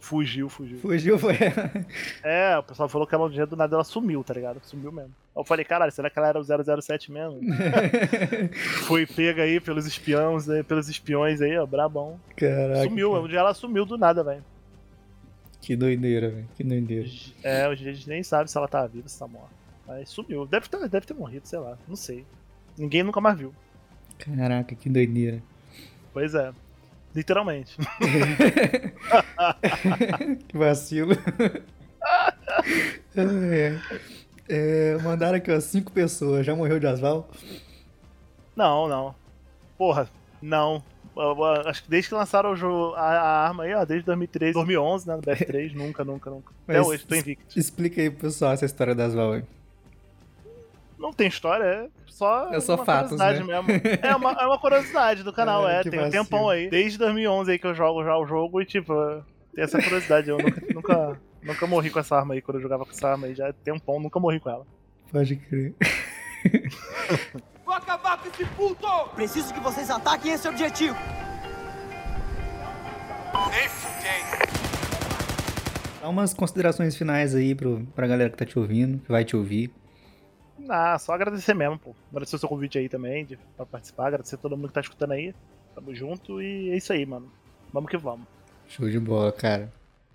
[0.00, 0.78] Fugiu, fugiu.
[0.78, 1.86] Fugiu, foi ela.
[2.22, 4.60] É, o pessoal falou que ela um dia do nada ela sumiu, tá ligado?
[4.62, 5.12] Sumiu mesmo.
[5.34, 6.44] Eu falei, caralho, será que ela era o
[6.82, 7.40] 007 mesmo?
[8.86, 12.20] Foi pega aí pelos espiões, aí, pelos espiões aí, ó, brabão.
[12.36, 12.84] Caraca.
[12.84, 14.44] Sumiu, um dia ela sumiu do nada, velho.
[15.60, 16.48] Que doideira, velho.
[16.54, 17.08] Que doideira.
[17.42, 19.50] É, hoje a gente nem sabe se ela tá viva, se tá morta.
[19.86, 20.46] Mas sumiu.
[20.46, 21.76] Deve ter, deve ter morrido, sei lá.
[21.88, 22.24] Não sei.
[22.78, 23.52] Ninguém nunca mais viu.
[24.18, 25.42] Caraca, que doideira.
[26.16, 26.50] Pois é.
[27.14, 27.76] Literalmente.
[30.48, 31.12] que vacilo.
[33.14, 33.78] é,
[34.48, 36.46] é, mandaram aqui, ó, cinco pessoas.
[36.46, 37.28] Já morreu de Asval?
[38.56, 39.14] Não, não.
[39.76, 40.08] Porra,
[40.40, 40.82] não.
[41.14, 44.06] Eu- eu Acho que desde que lançaram o jogo, a, a arma aí, ó, desde
[44.06, 46.50] 2013, 2011, né, no BF3, nunca, nunca, nunca.
[46.66, 47.58] Até Mas- hoje, tô invicto.
[47.58, 49.44] Explica aí pro pessoal essa história das Asval aí.
[50.98, 53.62] Não tem história, é só, É só uma fatos, curiosidade né?
[53.62, 53.98] mesmo.
[54.02, 55.82] É uma, é uma curiosidade do canal, é.
[55.82, 56.68] que Tem um tempão aí.
[56.68, 58.94] Desde 2011 aí que eu jogo já o jogo e, tipo,
[59.54, 60.30] tem essa curiosidade.
[60.30, 62.40] Eu nunca, nunca, nunca morri com essa arma aí.
[62.40, 64.66] Quando eu jogava com essa arma aí, já tem um pão, nunca morri com ela.
[65.12, 65.74] Pode crer.
[67.64, 68.86] Vou acabar com esse puto!
[69.14, 70.96] Preciso que vocês ataquem esse objetivo.
[73.50, 74.46] Nem fudei.
[76.00, 79.36] Dá umas considerações finais aí pro, pra galera que tá te ouvindo, que vai te
[79.36, 79.70] ouvir.
[80.68, 81.94] Ah, só agradecer mesmo, pô.
[82.10, 84.06] Agradecer o seu convite aí também, de, pra participar.
[84.08, 85.34] Agradecer a todo mundo que tá escutando aí.
[85.74, 87.30] Tamo junto e é isso aí, mano.
[87.72, 88.26] Vamos que vamos.
[88.68, 89.72] Show de bola, cara.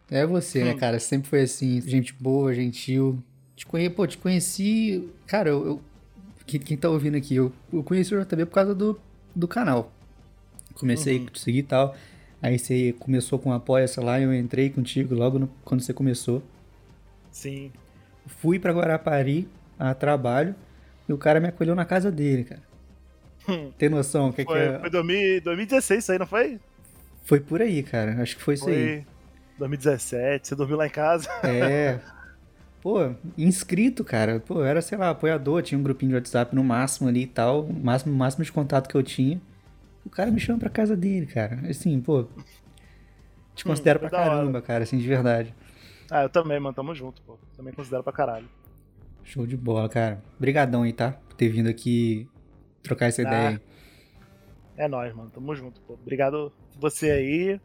[0.10, 0.78] É você, né, Hum.
[0.78, 0.99] cara?
[0.99, 3.22] Sempre foi assim, gente boa, gentil.
[3.56, 3.89] Te conhe...
[3.89, 5.10] Pô, te conheci.
[5.28, 5.66] Cara, eu.
[5.66, 5.82] eu-
[6.45, 8.99] Quem, tá ouvindo aqui, eu, eu conheci o JB por causa do,
[9.34, 9.89] do canal.
[10.74, 11.28] Comecei Uhum.
[11.28, 11.95] a te seguir e tal.
[12.41, 16.41] Aí você começou com apoia-se lá, eu entrei contigo logo no- quando você começou.
[17.32, 17.72] Sim.
[18.26, 19.47] Fui pra Guarapari
[19.89, 20.53] a trabalho
[21.09, 22.61] e o cara me acolheu na casa dele, cara.
[23.49, 23.71] Hum.
[23.77, 24.79] Tem noção o que, que Foi, é?
[24.79, 26.59] foi 2000 2016 isso aí, não foi?
[27.23, 28.21] Foi por aí, cara.
[28.21, 29.03] Acho que foi isso aí.
[29.03, 29.05] Foi
[29.57, 30.47] 2017.
[30.47, 31.27] Você dormiu lá em casa.
[31.43, 31.99] É.
[32.82, 34.39] Pô, inscrito, cara.
[34.39, 37.27] Pô, eu era, sei lá, apoiador, tinha um grupinho de WhatsApp no máximo ali e
[37.27, 37.61] tal.
[37.65, 39.39] O máximo, máximo de contato que eu tinha.
[40.03, 41.59] O cara me chama pra casa dele, cara.
[41.69, 42.25] Assim, pô.
[43.55, 44.36] Te considero foi pra da hora.
[44.38, 45.53] caramba, cara, assim, de verdade.
[46.09, 46.73] Ah, eu também, mano.
[46.73, 47.38] Tamo junto, pô.
[47.55, 48.49] Também considero pra caralho.
[49.32, 50.21] Show de bola, cara.
[50.38, 51.11] Obrigadão aí, tá?
[51.13, 52.27] Por ter vindo aqui
[52.84, 53.59] trocar essa Ah, ideia aí.
[54.75, 55.29] É nóis, mano.
[55.29, 55.93] Tamo junto, pô.
[55.93, 57.61] Obrigado você aí.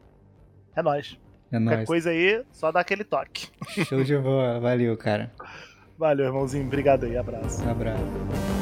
[0.75, 1.17] É nóis.
[1.51, 1.87] É Qualquer nóis.
[1.87, 3.47] coisa aí, só dá aquele toque.
[3.85, 4.59] Show de bola.
[4.61, 5.33] Valeu, cara.
[5.97, 6.65] Valeu, irmãozinho.
[6.65, 7.17] Obrigado aí.
[7.17, 7.61] Abraço.
[7.65, 8.56] Um abraço.